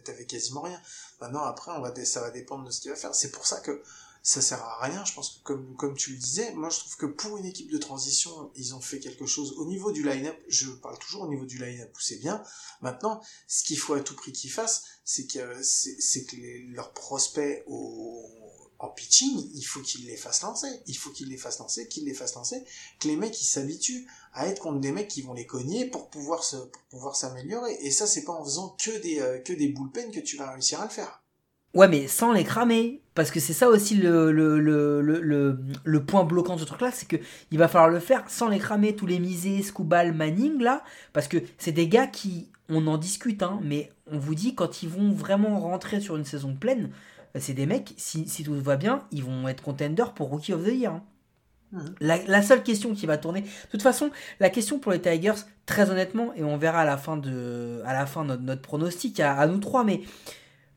t'avais 0.03 0.25
quasiment 0.25 0.62
rien. 0.62 0.82
Maintenant, 1.21 1.43
après, 1.43 1.71
on 1.71 1.79
va, 1.79 1.93
ça 2.03 2.19
va 2.19 2.32
dépendre 2.32 2.65
de 2.65 2.71
ce 2.71 2.82
qu'il 2.82 2.91
va 2.91 2.97
faire. 2.97 3.15
C'est 3.15 3.32
pour 3.32 3.47
ça 3.47 3.62
que 3.62 3.82
ça 4.23 4.41
sert 4.41 4.62
à 4.62 4.82
rien. 4.82 5.03
Je 5.05 5.13
pense 5.13 5.29
que 5.29 5.43
comme, 5.43 5.75
comme 5.75 5.95
tu 5.95 6.12
le 6.12 6.17
disais, 6.17 6.53
moi 6.53 6.69
je 6.69 6.79
trouve 6.79 6.95
que 6.97 7.05
pour 7.05 7.38
une 7.38 7.45
équipe 7.45 7.71
de 7.71 7.77
transition, 7.77 8.51
ils 8.55 8.75
ont 8.75 8.82
fait 8.82 8.99
quelque 8.99 9.25
chose 9.25 9.53
au 9.58 9.65
niveau 9.65 9.91
du 9.91 10.03
line-up. 10.03 10.38
Je 10.47 10.69
parle 10.69 10.97
toujours 10.99 11.23
au 11.23 11.29
niveau 11.29 11.45
du 11.45 11.58
line-up 11.58 11.91
où 11.95 11.99
c'est 11.99 12.17
bien. 12.17 12.43
Maintenant, 12.82 13.21
ce 13.47 13.63
qu'il 13.63 13.77
faut 13.77 13.93
à 13.93 14.01
tout 14.01 14.15
prix 14.15 14.32
qu'ils 14.32 14.51
fassent, 14.51 14.84
c'est 15.03 15.25
que, 15.25 15.62
c'est 15.62 16.25
que 16.25 16.36
leurs 16.73 16.93
prospects 16.93 17.63
au, 17.67 18.29
en 18.79 18.88
pitching, 18.88 19.51
il 19.53 19.62
faut 19.62 19.82
qu'ils 19.82 20.05
les 20.05 20.15
fassent 20.15 20.41
lancer. 20.41 20.69
Il 20.88 20.95
faut 20.95 21.10
qu'ils 21.10 21.27
les 21.27 21.38
fassent 21.38 21.60
lancer, 21.60 21.88
qu'ils 21.88 22.05
les 22.05 22.13
fassent 22.13 22.36
lancer, 22.36 22.63
que 22.99 23.10
les 23.10 23.17
mecs 23.17 23.39
ils 23.41 23.45
s'habituent 23.45 24.08
à 24.34 24.47
être 24.47 24.62
contre 24.62 24.79
des 24.79 24.93
mecs 24.93 25.10
qui 25.10 25.21
vont 25.21 25.34
les 25.34 25.45
cogner 25.45 25.86
pour 25.86 26.10
pouvoir 26.10 26.43
se, 26.45 26.55
pour 26.55 26.82
pouvoir 26.89 27.15
s'améliorer. 27.15 27.77
Et 27.82 27.91
ça, 27.91 28.08
c'est 28.08 28.23
pas 28.23 28.32
en 28.32 28.43
faisant 28.43 28.77
que 28.79 28.97
des, 29.01 29.19
euh, 29.19 29.39
que 29.39 29.51
des 29.51 29.67
bullpen 29.67 30.12
que 30.12 30.21
tu 30.21 30.38
vas 30.38 30.51
réussir 30.51 30.79
à 30.79 30.86
le 30.86 30.91
faire. 30.91 31.18
Ouais, 31.73 31.88
mais 31.88 32.08
sans 32.08 32.32
les 32.34 32.43
cramer. 32.43 33.01
Parce 33.15 33.32
que 33.32 33.39
c'est 33.39 33.53
ça 33.53 33.67
aussi 33.67 33.95
le, 33.95 34.32
le, 34.32 34.60
le, 34.60 35.01
le, 35.01 35.60
le 35.84 36.05
point 36.05 36.23
bloquant 36.23 36.55
de 36.55 36.62
ce 36.62 36.65
truc-là, 36.65 36.91
c'est 36.91 37.05
qu'il 37.05 37.60
va 37.60 37.67
falloir 37.67 37.89
le 37.89 37.99
faire 37.99 38.23
sans 38.29 38.47
les 38.47 38.60
cramer, 38.60 38.95
tous 38.95 39.08
les 39.08 39.19
misés, 39.19 39.62
Scoobal, 39.62 40.13
Manning, 40.13 40.62
là. 40.62 40.84
Parce 41.12 41.27
que 41.27 41.38
c'est 41.58 41.73
des 41.73 41.89
gars 41.89 42.08
qui, 42.08 42.47
on 42.69 42.88
en 42.88 42.97
discute, 42.97 43.43
hein, 43.43 43.60
mais 43.62 43.91
on 44.10 44.17
vous 44.17 44.36
dit, 44.36 44.55
quand 44.55 44.84
ils 44.84 44.89
vont 44.89 45.12
vraiment 45.12 45.60
rentrer 45.60 45.99
sur 45.99 46.15
une 46.15 46.23
saison 46.23 46.55
pleine, 46.55 46.91
c'est 47.36 47.53
des 47.53 47.65
mecs, 47.65 47.93
si, 47.97 48.27
si, 48.27 48.43
tout 48.43 48.53
va 48.60 48.77
bien, 48.77 49.03
ils 49.12 49.23
vont 49.23 49.47
être 49.47 49.63
contenders 49.63 50.13
pour 50.13 50.29
Rookie 50.29 50.53
of 50.53 50.63
the 50.63 50.71
Year. 50.71 50.93
Hein. 50.93 51.03
Mhm. 51.71 51.95
La, 51.99 52.41
seule 52.41 52.63
question 52.63 52.95
qui 52.95 53.05
va 53.05 53.17
tourner. 53.17 53.41
De 53.41 53.47
toute 53.71 53.84
façon, 53.84 54.10
la 54.39 54.49
question 54.49 54.79
pour 54.79 54.91
les 54.91 55.01
Tigers, 55.01 55.34
très 55.65 55.91
honnêtement, 55.91 56.34
et 56.36 56.43
on 56.43 56.58
verra 56.58 56.82
à 56.82 56.86
la 56.86 56.97
fin 56.97 57.17
de, 57.17 57.82
à 57.86 57.93
la 57.93 58.05
fin 58.05 58.23
notre, 58.23 58.41
notre 58.41 58.62
pronostic 58.62 59.19
à, 59.19 59.45
nous 59.45 59.60
trois, 59.60 59.84
mais 59.84 60.01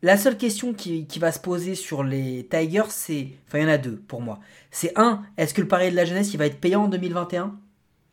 la 0.03 0.17
seule 0.17 0.37
question 0.37 0.73
qui, 0.73 1.07
va 1.17 1.31
se 1.31 1.39
poser 1.39 1.75
sur 1.75 2.03
les 2.03 2.45
Tigers, 2.51 2.89
c'est. 2.89 3.29
Enfin, 3.47 3.59
il 3.59 3.61
y 3.63 3.65
en 3.65 3.69
a 3.69 3.77
deux 3.77 3.95
pour 3.95 4.21
moi. 4.21 4.41
C'est 4.69 4.91
un, 4.99 5.23
est-ce 5.37 5.53
que 5.53 5.61
le 5.61 5.67
pari 5.67 5.89
de 5.89 5.95
la 5.95 6.03
jeunesse, 6.03 6.33
il 6.33 6.37
va 6.37 6.45
être 6.45 6.59
payant 6.59 6.83
en 6.83 6.87
2021 6.89 7.57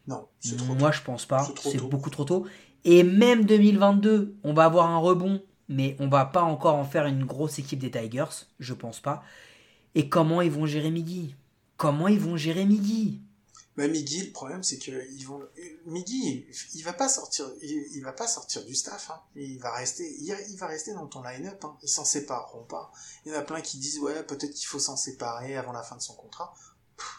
Non, 0.07 0.29
c'est 0.38 0.57
trop 0.57 0.74
Moi, 0.74 0.92
je 0.92 1.03
pense 1.03 1.26
pas. 1.26 1.46
C'est 1.61 1.83
beaucoup 1.83 2.11
trop 2.11 2.24
tôt. 2.24 2.46
Et 2.85 3.03
même 3.03 3.44
2022, 3.44 4.37
on 4.44 4.55
va 4.55 4.64
avoir 4.66 4.88
un 4.88 4.98
rebond, 4.98 5.42
mais 5.68 5.96
on 5.98 6.07
va 6.07 6.24
pas 6.24 6.42
encore 6.42 6.76
en 6.76 6.85
faire 6.85 7.07
une 7.07 7.24
grosse 7.24 7.59
équipe 7.59 7.81
des 7.81 7.90
Tigers, 7.90 8.46
je 8.61 8.72
pense 8.72 9.00
pas. 9.00 9.24
Et 9.96 10.09
comment 10.09 10.42
ils 10.42 10.50
vont 10.50 10.66
gérer 10.66 10.92
Miggy? 10.92 11.35
Comment 11.76 12.07
ils 12.07 12.20
vont 12.20 12.37
gérer 12.37 12.66
Miggy? 12.66 13.20
Bah, 13.77 13.87
Miggy, 13.87 14.27
le 14.27 14.33
problème, 14.33 14.63
c'est 14.63 14.79
que 14.79 14.91
ils 15.13 15.27
vont, 15.27 15.41
Miggy, 15.87 16.45
il 16.75 16.83
va 16.83 16.93
pas 16.93 17.09
sortir, 17.09 17.49
il, 17.63 18.03
va 18.03 18.13
pas 18.13 18.27
sortir 18.27 18.65
du 18.65 18.75
staff, 18.75 19.11
hein. 19.11 19.21
Il 19.37 19.59
va 19.61 19.73
rester, 19.73 20.13
il, 20.21 20.57
va 20.57 20.67
rester 20.67 20.93
dans 20.93 21.07
ton 21.07 21.23
line-up, 21.23 21.65
hein. 21.65 21.79
Ils 21.83 21.89
s'en 21.89 22.05
sépareront 22.05 22.65
pas. 22.65 22.93
Il 23.25 23.33
y 23.33 23.35
en 23.35 23.39
a 23.39 23.43
plein 23.43 23.61
qui 23.61 23.79
disent, 23.79 24.01
ouais, 24.01 24.25
peut-être 24.25 24.53
qu'il 24.53 24.67
faut 24.67 24.81
s'en 24.81 24.97
séparer 24.97 25.57
avant 25.57 25.73
la 25.73 25.85
fin 25.85 25.97
de 25.97 26.03
son 26.03 26.15
contrat. 26.15 26.53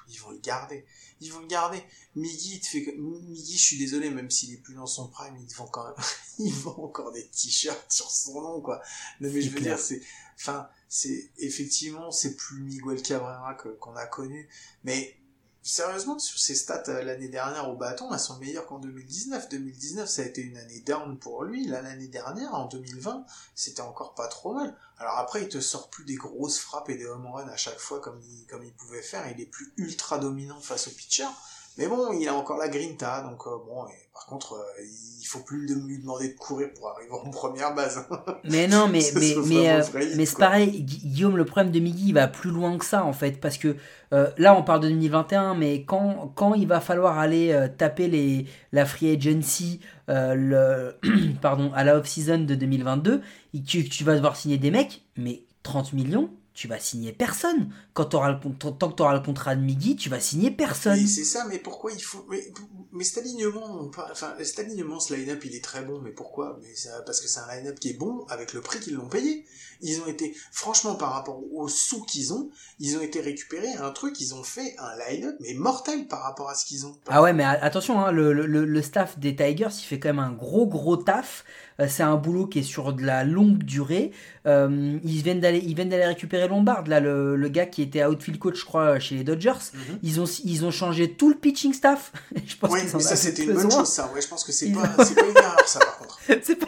ils 0.09 0.19
vont 0.19 0.31
le 0.31 0.39
garder. 0.39 0.85
Ils 1.21 1.31
vont 1.31 1.39
le 1.39 1.47
garder. 1.47 1.81
Miggy, 2.15 2.59
te 2.59 2.67
fait, 2.67 2.95
Miggy, 2.97 3.57
je 3.57 3.63
suis 3.63 3.77
désolé, 3.77 4.09
même 4.09 4.29
s'il 4.29 4.53
est 4.53 4.57
plus 4.57 4.75
dans 4.75 4.87
son 4.87 5.07
prime, 5.07 5.37
il 5.37 5.55
vend 5.55 5.67
quand 5.67 5.85
même, 5.85 6.05
il 6.39 6.53
vend 6.53 6.77
encore 6.77 7.13
des 7.13 7.27
t-shirts 7.29 7.89
sur 7.89 8.11
son 8.11 8.41
nom, 8.41 8.61
quoi. 8.61 8.81
Non, 9.21 9.31
mais 9.31 9.41
je 9.41 9.49
veux 9.51 9.61
dire, 9.61 9.79
c'est, 9.79 10.01
enfin, 10.35 10.67
c'est, 10.89 11.31
effectivement, 11.37 12.11
c'est 12.11 12.35
plus 12.35 12.61
Miguel 12.61 13.01
Cabrera 13.01 13.55
que, 13.55 13.69
qu'on 13.69 13.95
a 13.95 14.05
connu, 14.05 14.49
mais 14.83 15.17
sérieusement, 15.61 16.17
sur 16.19 16.39
ses 16.39 16.55
stats 16.55 16.83
euh, 16.89 17.03
l'année 17.03 17.27
dernière 17.27 17.69
au 17.69 17.75
bâton, 17.75 18.11
elles 18.13 18.19
sont 18.19 18.37
meilleures 18.37 18.65
qu'en 18.65 18.79
2019. 18.79 19.49
2019, 19.49 20.09
ça 20.09 20.21
a 20.21 20.25
été 20.25 20.41
une 20.41 20.57
année 20.57 20.81
down 20.81 21.17
pour 21.17 21.43
lui. 21.43 21.67
l'année 21.67 22.07
dernière, 22.07 22.53
en 22.55 22.65
2020, 22.65 23.25
c'était 23.55 23.81
encore 23.81 24.15
pas 24.15 24.27
trop 24.27 24.53
mal. 24.53 24.75
Alors 24.97 25.17
après, 25.17 25.43
il 25.43 25.49
te 25.49 25.59
sort 25.59 25.89
plus 25.89 26.05
des 26.05 26.15
grosses 26.15 26.59
frappes 26.59 26.89
et 26.89 26.95
des 26.95 27.05
home 27.05 27.27
runs 27.27 27.47
à 27.47 27.57
chaque 27.57 27.79
fois 27.79 27.99
comme 27.99 28.19
il, 28.21 28.45
comme 28.47 28.63
il 28.63 28.73
pouvait 28.73 29.01
faire. 29.01 29.29
Il 29.31 29.41
est 29.41 29.45
plus 29.45 29.73
ultra 29.77 30.17
dominant 30.17 30.59
face 30.59 30.87
au 30.87 30.91
pitcher. 30.91 31.27
Mais 31.77 31.87
bon, 31.87 32.11
il 32.11 32.27
a 32.27 32.35
encore 32.35 32.57
la 32.57 32.67
grinta, 32.67 33.21
donc 33.21 33.47
euh, 33.47 33.51
bon, 33.65 33.85
et 33.87 34.09
par 34.13 34.25
contre, 34.25 34.53
euh, 34.53 34.83
il 35.21 35.25
faut 35.25 35.39
plus 35.39 35.65
lui 35.65 35.99
demander 35.99 36.27
de 36.27 36.37
courir 36.37 36.69
pour 36.75 36.89
arriver 36.89 37.11
en 37.11 37.29
première 37.29 37.73
base. 37.73 38.05
mais 38.43 38.67
non, 38.67 38.89
mais 38.89 38.99
mais 39.15 39.35
mais, 39.45 39.69
euh, 39.69 39.81
mais 40.17 40.25
c'est 40.25 40.37
pareil, 40.37 40.83
Guillaume, 40.83 41.37
le 41.37 41.45
problème 41.45 41.71
de 41.71 41.79
Miggy, 41.79 42.09
il 42.09 42.13
va 42.13 42.27
plus 42.27 42.51
loin 42.51 42.77
que 42.77 42.83
ça 42.83 43.05
en 43.05 43.13
fait, 43.13 43.39
parce 43.39 43.57
que 43.57 43.77
là, 44.11 44.55
on 44.57 44.63
parle 44.63 44.81
de 44.81 44.89
2021, 44.89 45.55
mais 45.55 45.85
quand 45.85 46.33
quand 46.35 46.53
il 46.55 46.67
va 46.67 46.81
falloir 46.81 47.17
aller 47.17 47.67
taper 47.77 48.09
les 48.09 48.45
la 48.73 48.85
free 48.85 49.15
agency, 49.15 49.79
le 50.09 50.97
pardon, 51.41 51.71
à 51.73 51.85
la 51.85 51.97
off 51.97 52.05
season 52.05 52.39
de 52.39 52.55
2022, 52.55 53.21
tu, 53.65 53.87
tu 53.87 54.03
vas 54.03 54.15
devoir 54.15 54.35
signer 54.35 54.57
des 54.57 54.71
mecs, 54.71 55.05
mais 55.15 55.43
30 55.63 55.93
millions, 55.93 56.29
tu 56.53 56.67
vas 56.67 56.79
signer 56.79 57.13
personne. 57.13 57.73
Quand 57.93 58.13
auras 58.13 58.31
le, 58.31 58.39
tant 58.57 58.89
que 58.89 58.95
tu 58.95 59.01
auras 59.01 59.13
le 59.13 59.21
contrat 59.21 59.55
de 59.55 59.61
Miggy, 59.61 59.95
tu 59.95 60.09
vas 60.09 60.19
signer 60.19 60.51
personne. 60.51 61.05
c'est 61.07 61.23
ça, 61.23 61.45
mais 61.47 61.59
pourquoi 61.59 61.91
il 61.91 62.01
faut. 62.01 62.25
Mais, 62.29 62.43
mais 62.91 63.03
cet 63.03 63.19
alignement, 63.19 63.89
enfin, 64.11 64.35
cet 64.43 64.59
alignement, 64.59 64.99
ce 64.99 65.13
line-up, 65.13 65.43
il 65.45 65.55
est 65.55 65.63
très 65.63 65.83
bon, 65.83 66.01
mais 66.01 66.11
pourquoi? 66.11 66.59
Mais 66.61 66.73
Parce 67.05 67.21
que 67.21 67.27
c'est 67.27 67.39
un 67.39 67.47
line-up 67.55 67.79
qui 67.79 67.89
est 67.89 67.97
bon 67.97 68.25
avec 68.27 68.53
le 68.53 68.61
prix 68.61 68.79
qu'ils 68.79 68.95
l'ont 68.95 69.09
payé. 69.09 69.45
Ils 69.81 70.01
ont 70.01 70.07
été, 70.07 70.35
franchement, 70.51 70.95
par 70.95 71.13
rapport 71.13 71.41
aux 71.53 71.67
sous 71.67 72.03
qu'ils 72.03 72.33
ont, 72.33 72.49
ils 72.79 72.97
ont 72.97 73.01
été 73.01 73.19
récupérés 73.21 73.73
un 73.73 73.91
truc, 73.91 74.19
ils 74.19 74.33
ont 74.33 74.43
fait 74.43 74.75
un 74.79 74.91
line-up, 74.97 75.35
mais 75.39 75.53
mortel 75.53 76.07
par 76.07 76.23
rapport 76.23 76.49
à 76.49 76.55
ce 76.55 76.65
qu'ils 76.65 76.85
ont. 76.85 76.95
Ah 77.07 77.21
ouais, 77.21 77.33
mais 77.33 77.43
attention, 77.43 77.99
hein, 77.99 78.11
le, 78.11 78.33
le, 78.33 78.45
le 78.45 78.81
staff 78.81 79.17
des 79.19 79.35
Tigers, 79.35 79.69
il 79.71 79.83
fait 79.83 79.99
quand 79.99 80.09
même 80.09 80.19
un 80.19 80.31
gros, 80.31 80.67
gros 80.67 80.97
taf. 80.97 81.43
Euh, 81.81 81.87
c'est 81.89 82.03
un 82.03 82.15
boulot 82.15 82.47
qui 82.47 82.59
est 82.59 82.63
sur 82.63 82.93
de 82.93 83.03
la 83.03 83.23
longue 83.23 83.63
durée. 83.63 84.11
Euh, 84.45 84.99
ils 85.03 85.21
viennent 85.21 85.39
d'aller, 85.39 85.61
ils 85.65 85.75
viennent 85.75 85.89
d'aller 85.89 86.05
récupérer 86.05 86.47
Lombard, 86.47 86.83
là, 86.87 86.99
le, 86.99 87.35
le, 87.35 87.49
gars 87.49 87.65
qui 87.65 87.81
était 87.81 88.03
outfield 88.05 88.39
coach, 88.39 88.59
je 88.59 88.65
crois, 88.65 88.99
chez 88.99 89.15
les 89.15 89.23
Dodgers. 89.23 89.51
Mhm. 89.73 89.99
Ils 90.03 90.19
ont, 90.19 90.25
ils 90.43 90.65
ont 90.65 90.71
changé 90.71 91.13
tout 91.13 91.29
le 91.29 91.35
pitching 91.35 91.73
staff. 91.73 92.11
je 92.45 92.55
pense 92.55 92.71
oui, 92.71 92.79
mais 92.83 92.99
ça 92.99 93.15
c'était 93.15 93.43
une 93.43 93.53
bonne 93.53 93.71
chose, 93.71 93.87
ça. 93.87 94.11
Ouais, 94.13 94.21
je 94.21 94.27
pense 94.27 94.43
que 94.43 94.51
c'est 94.51 94.71
pas, 94.71 94.87
pas, 94.87 95.05
une 95.05 95.37
erreur, 95.37 95.67
ça, 95.67 95.79
par 95.79 95.97
contre. 95.97 96.19
c'est 96.43 96.55
pas, 96.55 96.67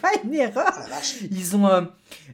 pas, 0.00 0.12
une 0.22 0.34
erreur. 0.34 0.72
Ah, 0.74 1.00
ils 1.30 1.56
ont, 1.56 1.66
euh, 1.66 1.82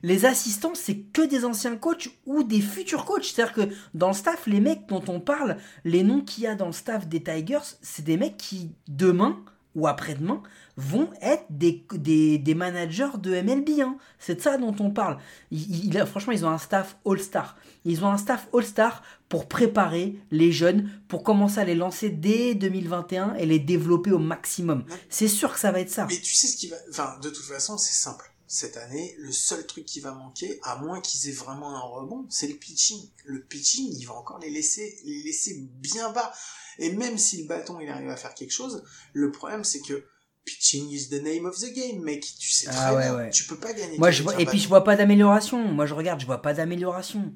les 0.03 0.19
assistants, 0.26 0.74
c'est 0.74 0.96
que 0.96 1.22
des 1.22 1.44
anciens 1.44 1.76
coachs 1.76 2.11
ou 2.26 2.42
des 2.42 2.61
futurs 2.61 3.04
coachs. 3.04 3.24
C'est-à-dire 3.24 3.54
que 3.54 3.74
dans 3.94 4.09
le 4.09 4.14
staff, 4.14 4.46
les 4.46 4.61
mecs 4.61 4.87
dont 4.88 5.02
on 5.09 5.20
parle, 5.20 5.56
les 5.85 6.02
noms 6.02 6.20
qu'il 6.20 6.44
y 6.44 6.46
a 6.46 6.54
dans 6.54 6.66
le 6.66 6.72
staff 6.72 7.09
des 7.09 7.22
Tigers, 7.22 7.76
c'est 7.83 8.04
des 8.04 8.16
mecs 8.16 8.37
qui 8.37 8.72
demain 8.88 9.42
ou 9.74 9.87
après-demain 9.87 10.42
vont 10.76 11.11
être 11.20 11.44
des, 11.50 11.85
des, 11.92 12.54
managers 12.54 13.18
de 13.18 13.40
MLB. 13.40 13.80
Hein. 13.80 13.96
C'est 14.18 14.37
de 14.37 14.40
ça 14.40 14.56
dont 14.56 14.74
on 14.80 14.90
parle. 14.90 15.18
Il, 15.50 15.96
franchement, 16.06 16.33
ils 16.33 16.44
ont 16.44 16.50
un 16.50 16.59
staff 16.59 16.96
all-star. 17.06 17.56
Ils 17.85 18.04
ont 18.04 18.09
un 18.09 18.16
staff 18.16 18.48
all-star 18.54 19.02
pour 19.28 19.46
préparer 19.46 20.16
les 20.30 20.52
jeunes, 20.52 20.90
pour 21.06 21.22
commencer 21.22 21.61
à 21.61 21.64
les 21.64 21.74
lancer 21.74 22.09
dès 22.11 22.54
2021 22.54 23.35
et 23.35 23.46
les 23.46 23.59
développer 23.59 24.11
au 24.11 24.18
maximum. 24.18 24.85
C'est 25.09 25.28
sûr 25.28 25.52
que 25.52 25.61
ça 25.61 25.70
va 25.70 25.80
être 25.80 25.90
ça. 25.90 26.06
Mais 26.09 26.16
tu 26.16 26.35
sais 26.35 26.46
ce 26.46 26.56
qui 26.56 26.68
va... 26.68 26.76
Enfin, 26.90 27.16
de 27.22 27.28
toute 27.28 27.44
façon, 27.44 27.78
c'est 27.78 27.94
simple. 27.94 28.33
Cette 28.53 28.77
année, 28.79 29.15
le 29.21 29.31
seul 29.31 29.65
truc 29.65 29.85
qui 29.85 30.01
va 30.01 30.11
manquer, 30.11 30.59
à 30.65 30.75
moins 30.75 31.01
qu'ils 31.01 31.29
aient 31.29 31.33
vraiment 31.33 31.73
un 31.73 31.79
rebond, 31.79 32.27
c'est 32.31 32.49
le 32.49 32.55
pitching. 32.55 33.01
Le 33.25 33.45
pitching, 33.45 33.95
il 33.97 34.05
va 34.07 34.15
encore 34.15 34.41
les 34.41 34.51
laisser, 34.51 34.99
les 35.05 35.23
laisser 35.23 35.69
bien 35.77 36.11
bas. 36.11 36.33
Et 36.81 36.91
même 36.91 37.17
si 37.17 37.43
le 37.43 37.47
bâton, 37.47 37.79
il 37.79 37.89
arrive 37.89 38.09
à 38.09 38.17
faire 38.17 38.35
quelque 38.35 38.51
chose, 38.51 38.83
le 39.13 39.31
problème, 39.31 39.63
c'est 39.63 39.79
que 39.79 40.05
pitching 40.45 40.91
is 40.91 41.11
the 41.11 41.23
name 41.23 41.47
of 41.47 41.57
the 41.61 41.73
game, 41.73 42.03
mec. 42.03 42.27
Tu 42.41 42.51
sais 42.51 42.67
ah 42.71 42.93
très 42.93 43.09
bien, 43.09 43.31
tu 43.31 43.45
peux 43.45 43.55
pas 43.55 43.73
gagner. 43.73 43.97
Moi, 43.99 44.11
je 44.11 44.25
vois, 44.25 44.41
et 44.41 44.47
puis 44.47 44.59
je 44.59 44.67
vois 44.67 44.83
pas 44.83 44.97
d'amélioration. 44.97 45.59
Moi, 45.69 45.87
je 45.87 45.95
regarde, 45.95 46.19
je 46.19 46.27
vois 46.27 46.43
pas 46.43 46.53
d'amélioration. 46.53 47.33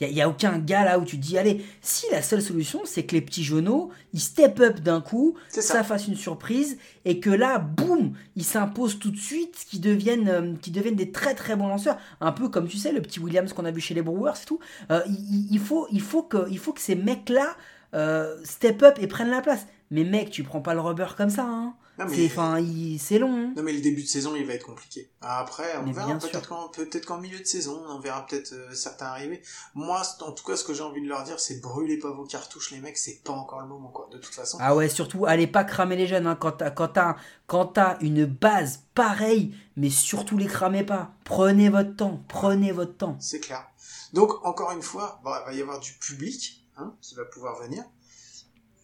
Il 0.00 0.10
y, 0.10 0.20
a 0.20 0.28
aucun 0.28 0.58
gars 0.58 0.84
là 0.84 0.98
où 0.98 1.04
tu 1.04 1.16
dis, 1.16 1.38
allez, 1.38 1.64
si 1.80 2.06
la 2.10 2.20
seule 2.20 2.42
solution, 2.42 2.80
c'est 2.84 3.04
que 3.04 3.14
les 3.14 3.20
petits 3.20 3.44
jauneaux, 3.44 3.90
ils 4.12 4.20
step 4.20 4.58
up 4.60 4.80
d'un 4.80 5.00
coup, 5.00 5.36
ça. 5.48 5.62
ça. 5.62 5.84
fasse 5.84 6.08
une 6.08 6.16
surprise, 6.16 6.78
et 7.04 7.20
que 7.20 7.30
là, 7.30 7.58
boum, 7.58 8.12
ils 8.34 8.44
s'imposent 8.44 8.98
tout 8.98 9.12
de 9.12 9.16
suite, 9.16 9.54
qu'ils 9.70 9.80
deviennent, 9.80 10.28
euh, 10.28 10.52
deviennent 10.66 10.96
des 10.96 11.12
très 11.12 11.34
très 11.34 11.54
bons 11.54 11.68
lanceurs. 11.68 11.96
Un 12.20 12.32
peu 12.32 12.48
comme, 12.48 12.66
tu 12.66 12.76
sais, 12.76 12.90
le 12.90 13.02
petit 13.02 13.20
Williams 13.20 13.52
qu'on 13.52 13.64
a 13.64 13.70
vu 13.70 13.80
chez 13.80 13.94
les 13.94 14.02
Brewers 14.02 14.32
et 14.42 14.46
tout. 14.46 14.58
Euh, 14.90 15.00
il, 15.06 15.60
faut, 15.60 15.86
il, 15.92 16.00
faut 16.00 16.24
que, 16.24 16.48
il 16.50 16.58
faut 16.58 16.72
que 16.72 16.80
ces 16.80 16.96
mecs-là 16.96 17.56
euh, 17.94 18.36
step 18.42 18.82
up 18.82 18.98
et 19.00 19.06
prennent 19.06 19.30
la 19.30 19.42
place. 19.42 19.64
Mais 19.92 20.02
mec, 20.02 20.30
tu 20.30 20.42
prends 20.42 20.60
pas 20.60 20.74
le 20.74 20.80
rubber 20.80 21.06
comme 21.16 21.30
ça, 21.30 21.44
hein. 21.44 21.74
C'est 22.98 23.18
long. 23.18 23.36
Hein. 23.36 23.52
Non 23.56 23.62
mais 23.62 23.72
le 23.72 23.80
début 23.80 24.02
de 24.02 24.08
saison, 24.08 24.34
il 24.34 24.46
va 24.46 24.54
être 24.54 24.66
compliqué. 24.66 25.10
Après, 25.20 25.76
on 25.78 25.92
verra 25.92 26.18
peut-être 26.18 26.48
qu'en 26.48 26.68
peut-être 26.68 27.06
qu'en 27.06 27.18
milieu 27.18 27.38
de 27.38 27.44
saison, 27.44 27.82
on 27.88 28.00
verra 28.00 28.26
peut-être 28.26 28.52
euh, 28.52 28.74
certains 28.74 29.06
arriver. 29.06 29.42
Moi, 29.74 30.02
en 30.20 30.32
tout 30.32 30.44
cas, 30.44 30.56
ce 30.56 30.64
que 30.64 30.74
j'ai 30.74 30.82
envie 30.82 31.02
de 31.02 31.08
leur 31.08 31.22
dire, 31.22 31.38
c'est 31.38 31.60
brûlez 31.60 31.98
pas 31.98 32.10
vos 32.10 32.24
cartouches, 32.24 32.72
les 32.72 32.80
mecs. 32.80 32.98
C'est 32.98 33.22
pas 33.22 33.32
encore 33.32 33.60
le 33.60 33.68
moment, 33.68 33.90
quoi. 33.90 34.08
De 34.10 34.18
toute 34.18 34.34
façon. 34.34 34.58
Ah 34.60 34.74
ouais, 34.74 34.88
surtout, 34.88 35.26
allez 35.26 35.46
pas 35.46 35.64
cramer 35.64 35.96
les 35.96 36.06
jeunes. 36.06 36.26
Hein, 36.26 36.36
quand 36.36 36.52
t'as 36.52 36.70
quand 36.70 36.88
t'as 36.88 37.16
quand 37.46 37.66
t'as 37.66 37.98
une 38.00 38.24
base 38.24 38.82
pareille, 38.94 39.54
mais 39.76 39.90
surtout 39.90 40.36
les 40.36 40.46
cramez 40.46 40.84
pas. 40.84 41.12
Prenez 41.24 41.68
votre 41.68 41.94
temps. 41.94 42.22
Prenez 42.28 42.72
votre 42.72 42.96
temps. 42.96 43.16
C'est 43.20 43.40
clair. 43.40 43.66
Donc 44.12 44.44
encore 44.44 44.72
une 44.72 44.82
fois, 44.82 45.20
il 45.24 45.28
va 45.28 45.52
y 45.52 45.60
avoir 45.60 45.80
du 45.80 45.92
public 45.94 46.64
hein, 46.76 46.94
qui 47.00 47.14
va 47.14 47.24
pouvoir 47.24 47.60
venir 47.60 47.84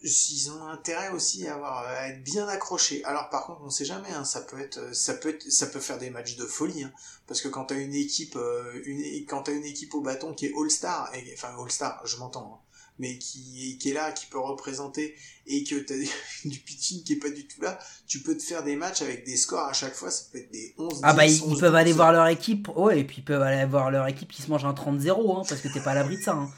ils 0.03 0.51
ont 0.51 0.67
intérêt 0.67 1.09
aussi 1.09 1.47
à 1.47 1.55
avoir 1.55 1.85
à 1.85 2.07
être 2.09 2.23
bien 2.23 2.47
accrochés. 2.47 3.03
Alors 3.05 3.29
par 3.29 3.45
contre, 3.45 3.61
on 3.63 3.69
sait 3.69 3.85
jamais, 3.85 4.09
hein, 4.09 4.23
ça 4.23 4.41
peut 4.41 4.59
être, 4.59 4.95
ça 4.95 5.13
peut 5.13 5.29
être, 5.29 5.51
ça 5.51 5.67
peut 5.67 5.79
faire 5.79 5.99
des 5.99 6.09
matchs 6.09 6.35
de 6.37 6.45
folie, 6.45 6.83
hein, 6.83 6.91
parce 7.27 7.41
que 7.41 7.47
quand 7.47 7.65
t'as 7.65 7.75
une 7.75 7.93
équipe, 7.93 8.35
euh, 8.35 8.81
une, 8.85 9.25
quand 9.25 9.43
t'as 9.43 9.53
une 9.53 9.65
équipe 9.65 9.93
au 9.93 10.01
bâton 10.01 10.33
qui 10.33 10.47
est 10.47 10.53
All 10.57 10.71
Star, 10.71 11.13
et, 11.13 11.31
enfin 11.35 11.49
All 11.59 11.71
Star, 11.71 12.01
je 12.05 12.17
m'entends, 12.17 12.61
hein, 12.61 12.67
mais 12.97 13.19
qui, 13.19 13.77
qui 13.79 13.91
est 13.91 13.93
là, 13.93 14.11
qui 14.11 14.25
peut 14.25 14.39
représenter, 14.39 15.15
et 15.45 15.63
que 15.63 15.75
t'as 15.75 15.95
du 16.45 16.59
pitching 16.59 17.03
qui 17.03 17.13
est 17.13 17.19
pas 17.19 17.29
du 17.29 17.47
tout 17.47 17.61
là, 17.61 17.77
tu 18.07 18.21
peux 18.21 18.35
te 18.35 18.41
faire 18.41 18.63
des 18.63 18.75
matchs 18.75 19.03
avec 19.03 19.23
des 19.23 19.37
scores 19.37 19.67
à 19.67 19.73
chaque 19.73 19.93
fois, 19.93 20.09
ça 20.09 20.23
peut 20.31 20.39
être 20.39 20.51
des 20.51 20.73
11, 20.79 21.01
Ah 21.03 21.13
bah 21.13 21.27
ils, 21.27 21.39
peuvent 21.59 21.75
aller 21.75 21.93
voir 21.93 22.11
leur 22.11 22.25
équipe, 22.25 22.69
ouais, 22.69 23.01
et 23.01 23.03
puis 23.03 23.17
ils 23.19 23.25
peuvent 23.25 23.43
aller 23.43 23.65
voir 23.65 23.91
leur 23.91 24.07
équipe 24.07 24.31
qui 24.31 24.41
se 24.41 24.49
mange 24.49 24.65
un 24.65 24.73
30-0, 24.73 25.11
hein, 25.11 25.43
parce 25.47 25.61
que 25.61 25.67
t'es 25.67 25.79
pas 25.79 25.91
à 25.91 25.95
l'abri 25.95 26.17
de 26.17 26.23
ça. 26.23 26.33
Hein. 26.33 26.51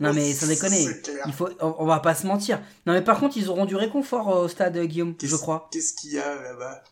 Non 0.00 0.12
mais 0.12 0.32
sans 0.34 0.46
déconner, 0.46 0.86
il 1.26 1.32
faut, 1.32 1.48
on, 1.60 1.74
on 1.78 1.86
va 1.86 2.00
pas 2.00 2.14
se 2.14 2.26
mentir. 2.26 2.60
Non 2.86 2.92
mais 2.92 3.02
par 3.02 3.18
contre 3.18 3.36
ils 3.38 3.48
auront 3.48 3.64
du 3.64 3.76
réconfort 3.76 4.28
euh, 4.28 4.44
au 4.44 4.48
stade 4.48 4.76
euh, 4.76 4.84
Guillaume, 4.84 5.14
je 5.22 5.36
crois. 5.36 5.68
Qu'est-ce 5.72 5.94
qu'il 5.94 6.12
y 6.12 6.18
a 6.18 6.34
là-bas? 6.42 6.82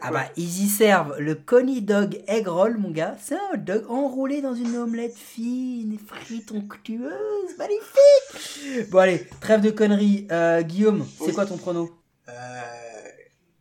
Ah 0.00 0.10
bah 0.10 0.24
ils 0.36 0.64
y 0.64 0.68
servent 0.68 1.16
le 1.18 1.34
Coney 1.34 1.80
Dog 1.80 2.22
Egg 2.28 2.46
Roll 2.48 2.78
mon 2.78 2.90
gars. 2.90 3.16
C'est 3.22 3.34
un 3.52 3.56
dog 3.58 3.84
enroulé 3.90 4.40
dans 4.40 4.54
une 4.54 4.76
omelette 4.76 5.16
fine, 5.16 5.98
frite 5.98 6.50
onctueuse, 6.52 7.58
magnifique. 7.58 8.88
Bon 8.90 8.98
allez, 8.98 9.26
trêve 9.40 9.60
de 9.60 9.70
conneries. 9.70 10.26
Euh, 10.30 10.62
Guillaume, 10.62 11.06
c'est 11.18 11.24
Oui. 11.26 11.32
quoi 11.34 11.44
ton 11.44 11.56
prono? 11.58 11.90
Euh, 12.28 12.60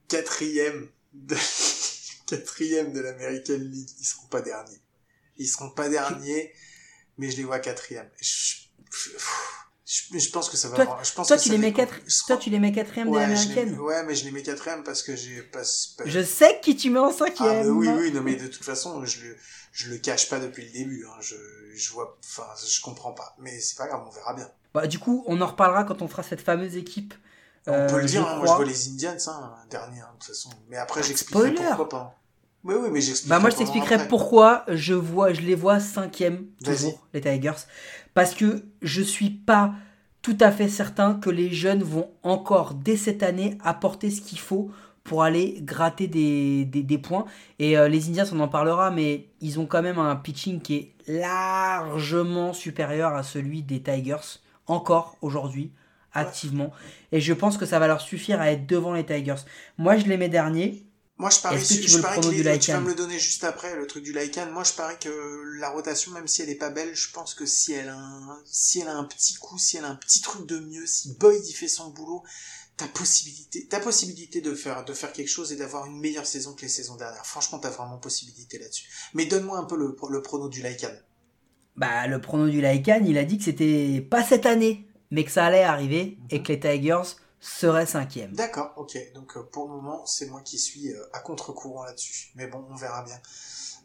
quatrième 0.08 0.88
de... 1.14 1.36
quatrième 2.28 2.94
de 2.94 3.00
l'American 3.02 3.58
League. 3.58 3.90
Ils 4.00 4.06
seront 4.06 4.28
pas 4.28 4.42
derniers. 4.42 4.80
Ils 5.38 5.48
seront 5.48 5.72
pas 5.72 5.90
derniers, 5.90 6.54
mais 7.18 7.30
je 7.32 7.38
les 7.38 7.44
vois 7.44 7.60
quatrième. 7.60 8.10
Je, 8.20 8.56
je, 8.92 9.10
je- 9.86 10.18
je 10.20 10.30
pense 10.32 10.50
que 10.50 10.58
ça 10.58 10.70
va. 10.70 10.76
Toi- 10.76 10.86
vraiment- 10.86 11.04
je 11.04 11.14
pense 11.14 11.28
Toi 11.28 11.38
que 11.38 11.44
tu 11.44 11.50
les 11.50 11.58
mets 11.58 11.74
quatre, 11.74 11.94
toi 12.28 12.38
tu 12.38 12.50
les 12.50 12.60
mets 12.60 12.72
quatrième 12.72 13.08
de 13.08 13.12
ouais, 13.14 13.20
ouais, 13.80 14.04
mais 14.06 14.16
je 14.16 14.24
les 14.26 14.32
mets 14.32 14.42
quatrième 14.44 14.84
parce 14.84 15.04
que 15.04 15.16
j'ai 15.16 15.42
pas. 15.42 15.60
pas- 15.98 16.04
Je 16.06 16.24
sais 16.24 16.60
qui 16.62 16.76
tu 16.76 16.90
mets 16.90 17.00
en 17.00 17.12
cinquième. 17.12 17.48
Ah, 17.50 17.64
mais 17.64 17.70
oui, 17.70 17.88
oui, 17.90 18.12
non, 18.12 18.22
mais 18.22 18.36
de 18.36 18.48
toute 18.48 18.64
façon, 18.64 19.04
je 19.06 19.22
le, 19.26 19.38
je 19.72 19.90
le 19.90 19.98
cache 19.98 20.30
pas 20.30 20.40
depuis 20.40 20.66
le 20.66 20.72
début. 20.72 21.06
Hein. 21.06 21.18
Je, 21.22 21.36
je 21.76 21.92
vois, 21.92 22.18
enfin, 22.24 22.48
je 22.68 22.82
comprends 22.82 23.14
pas. 23.14 23.36
Mais 23.40 23.60
c'est 23.60 23.78
pas 23.78 23.88
grave, 23.88 24.04
on 24.08 24.12
verra 24.12 24.34
bien. 24.34 24.50
Bah, 24.74 24.88
du 24.88 25.00
coup, 25.00 25.24
on 25.28 25.40
en 25.42 25.48
reparlera 25.48 25.84
quand 25.84 26.02
on 26.02 26.08
fera 26.08 26.24
cette 26.24 26.42
fameuse 26.42 26.76
équipe. 26.78 27.14
On 27.68 27.72
Euh, 27.72 27.88
peut 27.90 28.00
le 28.00 28.06
dire, 28.06 28.22
je 28.24 28.28
hein, 28.28 28.36
moi 28.38 28.48
je 28.48 28.52
vois 28.54 28.66
les 28.66 28.88
Indians, 28.90 29.16
hein, 29.28 29.56
dernier, 29.70 30.02
hein, 30.02 30.10
de 30.16 30.20
toute 30.20 30.36
façon. 30.36 30.50
Mais 30.70 30.78
après, 30.78 31.02
j'expliquerai 31.04 31.54
pourquoi 31.54 31.90
pas. 31.90 32.20
Oui, 32.64 32.76
oui, 32.80 32.90
mais. 32.92 33.02
Bah 33.28 33.40
moi 33.40 33.50
je 33.50 33.58
t'expliquerai 33.58 34.08
pourquoi 34.08 34.64
je 34.70 34.94
vois, 34.94 35.34
je 35.34 35.42
les 35.42 35.56
vois 35.56 35.80
cinquième 35.80 36.46
toujours 36.64 37.06
les 37.14 37.22
Tigers, 37.22 37.66
parce 38.14 38.34
que 38.34 38.64
je 38.82 39.02
suis 39.02 39.30
pas 39.30 39.74
tout 40.22 40.38
à 40.40 40.52
fait 40.52 40.70
certain 40.70 41.16
que 41.16 41.30
les 41.30 41.52
jeunes 41.52 41.84
vont 41.84 42.10
encore 42.24 42.74
dès 42.74 42.96
cette 42.96 43.24
année 43.24 43.58
apporter 43.64 44.10
ce 44.10 44.22
qu'il 44.22 44.40
faut 44.40 44.72
pour 45.04 45.24
aller 45.24 45.60
gratter 45.62 46.08
des, 46.08 46.64
des, 46.64 46.82
des 46.82 46.98
points. 46.98 47.26
Et 47.60 47.78
euh, 47.78 47.90
les 47.90 48.08
Indians 48.08 48.26
on 48.32 48.40
en 48.40 48.48
parlera, 48.48 48.90
mais 48.90 49.28
ils 49.42 49.60
ont 49.60 49.66
quand 49.66 49.82
même 49.82 50.00
un 50.00 50.16
pitching 50.16 50.62
qui 50.62 50.76
est 50.76 50.94
largement 51.08 52.54
supérieur 52.54 53.14
à 53.14 53.24
celui 53.24 53.64
des 53.64 53.82
Tigers 53.82 54.40
encore 54.68 55.18
aujourd'hui 55.22 55.72
activement. 56.14 56.72
Et 57.12 57.20
je 57.20 57.34
pense 57.34 57.58
que 57.58 57.66
ça 57.66 57.80
va 57.80 57.88
leur 57.88 58.00
suffire 58.00 58.40
à 58.40 58.52
être 58.52 58.66
devant 58.66 58.94
les 58.94 59.06
Tigers. 59.06 59.44
Moi 59.78 59.98
je 59.98 60.06
les 60.06 60.16
mets 60.16 60.30
derniers. 60.30 60.86
Moi, 61.24 61.30
je 61.30 61.40
parie, 61.40 61.56
Est-ce 61.56 61.76
que 61.76 61.82
tu 61.84 61.88
je 61.88 61.92
veux 61.92 61.98
le 62.00 62.02
parie 62.02 62.20
prono 62.20 62.32
que 62.32 62.36
du 62.36 62.44
les- 62.44 62.60
tu 62.60 62.72
vas 62.72 62.82
me 62.82 62.90
le 62.90 62.96
donner 62.96 63.18
juste 63.18 63.46
après, 63.46 63.78
le 63.78 63.88
truc 63.88 64.04
du 64.04 64.12
Lycan. 64.12 64.52
Moi, 64.52 64.66
je 64.66 64.74
parie 64.74 64.98
que 65.00 65.42
la 65.58 65.70
rotation, 65.70 66.12
même 66.12 66.28
si 66.28 66.42
elle 66.42 66.50
est 66.50 66.56
pas 66.56 66.70
belle, 66.70 66.94
je 66.94 67.12
pense 67.12 67.34
que 67.34 67.46
si 67.46 67.72
elle 67.72 67.88
a 67.88 67.96
un, 67.96 68.42
si 68.46 68.82
elle 68.82 68.90
a 68.90 68.96
un 68.98 69.06
petit 69.06 69.36
coup, 69.36 69.58
si 69.58 69.78
elle 69.78 69.86
a 69.86 69.88
un 69.88 69.96
petit 69.96 70.20
truc 70.20 70.46
de 70.46 70.60
mieux, 70.60 70.86
si 70.86 71.14
Boyd 71.14 71.46
y 71.48 71.54
fait 71.54 71.70
son 71.70 71.92
boulot, 71.92 72.24
ta 72.76 72.90
possibilité, 72.90 73.68
ta 73.68 73.80
possibilité 73.80 74.42
de 74.42 74.54
faire, 74.54 74.84
de 74.84 74.92
faire 74.94 75.14
quelque 75.14 75.30
chose 75.30 75.54
et 75.54 75.56
d'avoir 75.56 75.86
une 75.86 75.98
meilleure 75.98 76.26
saison 76.26 76.54
que 76.56 76.62
les 76.64 76.68
saisons 76.68 76.98
dernières. 76.98 77.26
Franchement, 77.26 77.58
t'as 77.58 77.70
vraiment 77.70 78.00
possibilité 78.00 78.60
là-dessus. 78.60 78.90
Mais 79.14 79.26
donne-moi 79.26 79.58
un 79.58 79.64
peu 79.64 79.78
le, 79.78 79.96
le 80.10 80.22
prono 80.22 80.50
du 80.50 80.62
Lycan. 80.62 80.92
Bah, 81.78 82.06
le 82.08 82.20
prono 82.20 82.50
du 82.50 82.62
Lycan, 82.62 83.02
il 83.06 83.18
a 83.18 83.24
dit 83.24 83.38
que 83.38 83.46
c'était 83.46 84.02
pas 84.02 84.26
cette 84.26 84.46
année, 84.46 84.88
mais 85.10 85.24
que 85.24 85.32
ça 85.32 85.46
allait 85.46 85.64
arriver 85.64 86.18
et 86.30 86.44
que 86.44 86.52
les 86.52 86.60
Tigers 86.60 87.16
seraient 87.44 87.86
cinquième. 87.86 88.32
D'accord, 88.34 88.74
ok. 88.78 88.98
Donc, 89.14 89.38
euh, 89.38 89.44
pour 89.44 89.68
le 89.68 89.76
moment, 89.76 90.06
c'est 90.06 90.28
moi 90.28 90.42
qui 90.42 90.58
suis 90.58 90.92
euh, 90.92 91.04
à 91.14 91.20
contre-courant 91.20 91.84
là-dessus. 91.84 92.32
Mais 92.36 92.48
bon, 92.48 92.66
on 92.72 92.76
verra 92.76 93.04
bien. 93.04 93.20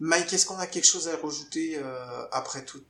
Mike, 0.01 0.33
est-ce 0.33 0.47
qu'on 0.47 0.59
a 0.59 0.67
quelque 0.67 0.87
chose 0.87 1.09
à 1.09 1.17
rajouter 1.17 1.77
euh, 1.77 2.27
après 2.31 2.65
tout, 2.65 2.81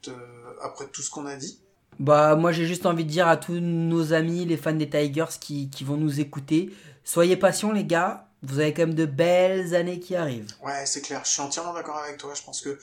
après 0.63 0.87
tout 0.89 1.01
ce 1.01 1.11
qu'on 1.11 1.25
a 1.25 1.37
dit? 1.37 1.59
Bah, 1.99 2.37
moi 2.37 2.53
j'ai 2.53 2.67
juste 2.67 2.87
envie 2.87 3.05
de 3.05 3.11
dire 3.11 3.27
à 3.27 3.37
tous 3.37 3.59
nos 3.61 4.13
amis, 4.13 4.45
les 4.45 4.57
fans 4.57 4.73
des 4.73 4.89
Tigers 4.89 5.39
qui, 5.41 5.69
qui 5.71 5.83
vont 5.83 5.97
nous 5.97 6.21
écouter, 6.21 6.71
soyez 7.03 7.37
patients 7.37 7.73
les 7.73 7.85
gars, 7.85 8.29
vous 8.43 8.61
avez 8.61 8.73
quand 8.73 8.83
même 8.83 8.95
de 8.95 9.07
belles 9.07 9.75
années 9.75 9.99
qui 9.99 10.15
arrivent. 10.15 10.53
Ouais, 10.63 10.87
c'est 10.87 11.01
clair. 11.01 11.23
Je 11.25 11.31
suis 11.31 11.41
entièrement 11.41 11.73
d'accord 11.73 11.97
avec 11.97 12.19
toi. 12.19 12.35
Je 12.35 12.43
pense 12.43 12.61
que 12.61 12.79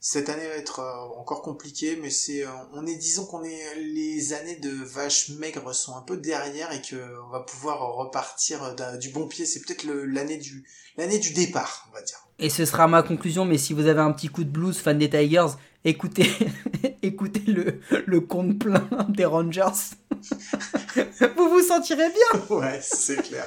cette 0.00 0.30
année 0.30 0.48
va 0.48 0.54
être 0.54 0.80
euh, 0.80 1.20
encore 1.20 1.42
compliquée, 1.42 1.98
mais 2.00 2.08
c'est, 2.08 2.44
euh, 2.44 2.50
on 2.72 2.86
est, 2.86 2.94
disons 2.96 3.26
qu'on 3.26 3.44
est, 3.44 3.74
les 3.76 4.32
années 4.32 4.56
de 4.56 4.70
vaches 4.70 5.28
maigres 5.38 5.74
sont 5.74 5.94
un 5.94 6.00
peu 6.00 6.16
derrière 6.16 6.72
et 6.72 6.80
que 6.80 6.96
on 7.26 7.30
va 7.30 7.40
pouvoir 7.40 7.94
repartir 7.94 8.74
du 8.98 9.10
bon 9.10 9.28
pied. 9.28 9.44
C'est 9.44 9.60
peut-être 9.60 9.84
l'année 9.84 10.38
du, 10.38 10.64
l'année 10.96 11.18
du 11.18 11.32
départ, 11.32 11.86
on 11.90 11.94
va 11.94 12.02
dire. 12.02 12.18
Et 12.38 12.48
ce 12.48 12.64
sera 12.64 12.88
ma 12.88 13.02
conclusion, 13.02 13.44
mais 13.44 13.58
si 13.58 13.74
vous 13.74 13.86
avez 13.86 14.00
un 14.00 14.12
petit 14.12 14.28
coup 14.28 14.44
de 14.44 14.50
blues 14.50 14.78
fan 14.78 14.96
des 14.96 15.10
Tigers, 15.10 15.48
écoutez, 15.84 16.30
écoutez 17.02 17.40
le, 17.40 17.80
le 18.06 18.20
compte 18.22 18.58
plein 18.58 18.88
des 19.10 19.26
Rangers. 19.26 19.94
vous 21.36 21.48
vous 21.50 21.62
sentirez 21.62 22.08
bien. 22.08 22.56
ouais, 22.56 22.80
c'est 22.82 23.22
clair. 23.22 23.46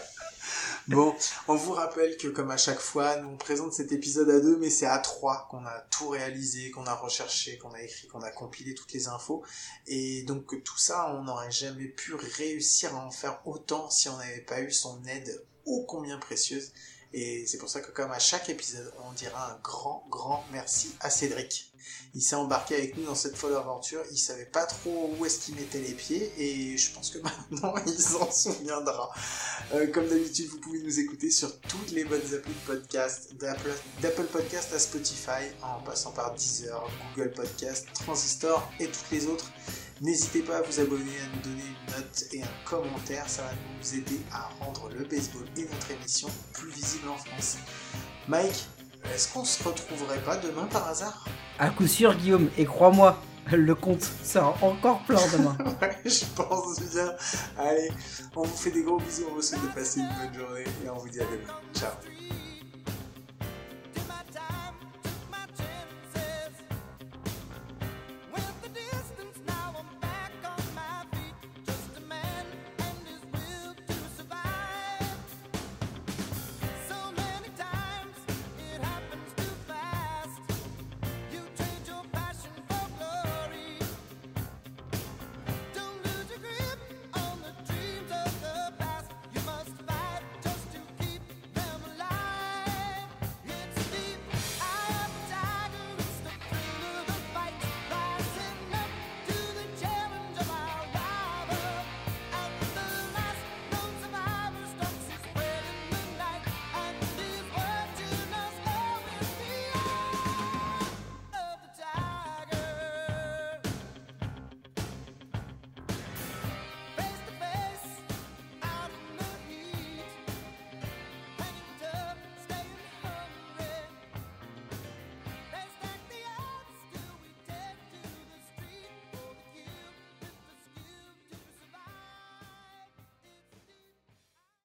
Bon, 0.89 1.15
on 1.47 1.55
vous 1.55 1.71
rappelle 1.71 2.17
que 2.17 2.27
comme 2.27 2.51
à 2.51 2.57
chaque 2.57 2.79
fois, 2.79 3.15
nous 3.15 3.29
on 3.29 3.37
présente 3.37 3.71
cet 3.71 3.93
épisode 3.93 4.29
à 4.29 4.41
deux, 4.41 4.57
mais 4.57 4.69
c'est 4.69 4.85
à 4.85 4.97
trois 4.97 5.47
qu'on 5.49 5.65
a 5.65 5.79
tout 5.91 6.09
réalisé, 6.09 6.71
qu'on 6.71 6.85
a 6.85 6.93
recherché, 6.93 7.57
qu'on 7.57 7.71
a 7.71 7.81
écrit, 7.81 8.07
qu'on 8.07 8.21
a 8.21 8.31
compilé 8.31 8.73
toutes 8.73 8.91
les 8.91 9.07
infos. 9.07 9.45
Et 9.87 10.23
donc 10.23 10.61
tout 10.63 10.77
ça, 10.77 11.09
on 11.15 11.23
n'aurait 11.23 11.51
jamais 11.51 11.87
pu 11.87 12.15
réussir 12.15 12.93
à 12.97 13.05
en 13.05 13.11
faire 13.11 13.41
autant 13.45 13.89
si 13.89 14.09
on 14.09 14.17
n'avait 14.17 14.41
pas 14.41 14.59
eu 14.59 14.71
son 14.71 15.01
aide 15.05 15.45
ô 15.65 15.85
combien 15.85 16.17
précieuse. 16.17 16.73
Et 17.13 17.45
c'est 17.47 17.59
pour 17.59 17.69
ça 17.69 17.79
que 17.79 17.91
comme 17.91 18.11
à 18.11 18.19
chaque 18.19 18.49
épisode, 18.49 18.91
on 19.07 19.13
dira 19.13 19.53
un 19.53 19.59
grand, 19.63 20.05
grand 20.09 20.43
merci 20.51 20.93
à 20.99 21.09
Cédric. 21.09 21.72
Il 22.15 22.21
s'est 22.21 22.35
embarqué 22.35 22.75
avec 22.75 22.97
nous 22.97 23.05
dans 23.05 23.15
cette 23.15 23.35
folle 23.35 23.55
aventure, 23.55 24.01
il 24.11 24.17
savait 24.17 24.45
pas 24.45 24.65
trop 24.65 25.15
où 25.17 25.25
est-ce 25.25 25.39
qu'il 25.39 25.55
mettait 25.55 25.81
les 25.81 25.93
pieds, 25.93 26.31
et 26.37 26.77
je 26.77 26.91
pense 26.91 27.09
que 27.09 27.17
maintenant 27.51 27.73
il 27.85 27.99
s'en 27.99 28.31
souviendra. 28.31 29.11
Euh, 29.73 29.87
comme 29.87 30.07
d'habitude, 30.07 30.47
vous 30.47 30.59
pouvez 30.59 30.79
nous 30.79 30.99
écouter 30.99 31.31
sur 31.31 31.59
toutes 31.61 31.91
les 31.91 32.03
bonnes 32.03 32.21
applis 32.33 32.53
de 32.53 32.73
podcast, 32.73 33.33
d'Apple 33.35 34.25
Podcast 34.31 34.73
à 34.73 34.79
Spotify, 34.79 35.49
en 35.61 35.81
passant 35.83 36.11
par 36.11 36.33
Deezer, 36.35 36.87
Google 37.15 37.31
Podcast, 37.31 37.87
Transistor 37.93 38.71
et 38.79 38.85
toutes 38.85 39.11
les 39.11 39.27
autres. 39.27 39.51
N'hésitez 40.01 40.41
pas 40.41 40.57
à 40.57 40.61
vous 40.61 40.79
abonner, 40.79 41.17
à 41.19 41.35
nous 41.35 41.41
donner 41.41 41.63
une 41.63 41.95
note 41.95 42.25
et 42.33 42.43
un 42.43 42.65
commentaire, 42.65 43.29
ça 43.29 43.43
va 43.43 43.51
nous 43.53 43.95
aider 43.95 44.19
à 44.31 44.49
rendre 44.59 44.89
le 44.89 45.05
baseball 45.05 45.45
et 45.55 45.63
notre 45.63 45.91
émission 45.91 46.29
plus 46.51 46.69
visible 46.69 47.07
en 47.09 47.17
France. 47.17 47.57
Mike, 48.27 48.65
est-ce 49.13 49.31
qu'on 49.31 49.45
se 49.45 49.63
retrouverait 49.63 50.23
pas 50.23 50.37
demain 50.37 50.65
par 50.65 50.87
hasard? 50.87 51.25
À 51.59 51.69
coup 51.69 51.87
sûr, 51.87 52.15
Guillaume, 52.15 52.49
et 52.57 52.65
crois-moi, 52.65 53.21
le 53.51 53.75
compte 53.75 54.03
sera 54.23 54.55
encore 54.61 55.03
plein 55.03 55.21
demain. 55.37 55.57
Ouais, 55.81 55.97
je 56.05 56.25
pense 56.35 56.79
bien. 56.93 57.11
Allez, 57.57 57.91
on 58.35 58.43
vous 58.43 58.55
fait 58.55 58.71
des 58.71 58.83
gros 58.83 58.97
bisous, 58.97 59.25
on 59.31 59.35
vous 59.35 59.41
souhaite 59.41 59.61
de 59.61 59.67
passer 59.67 59.99
une 59.99 60.07
bonne 60.07 60.33
journée 60.41 60.63
et 60.85 60.89
on 60.89 60.97
vous 60.97 61.09
dit 61.09 61.19
à 61.19 61.25
demain. 61.25 61.53
Ciao 61.75 61.91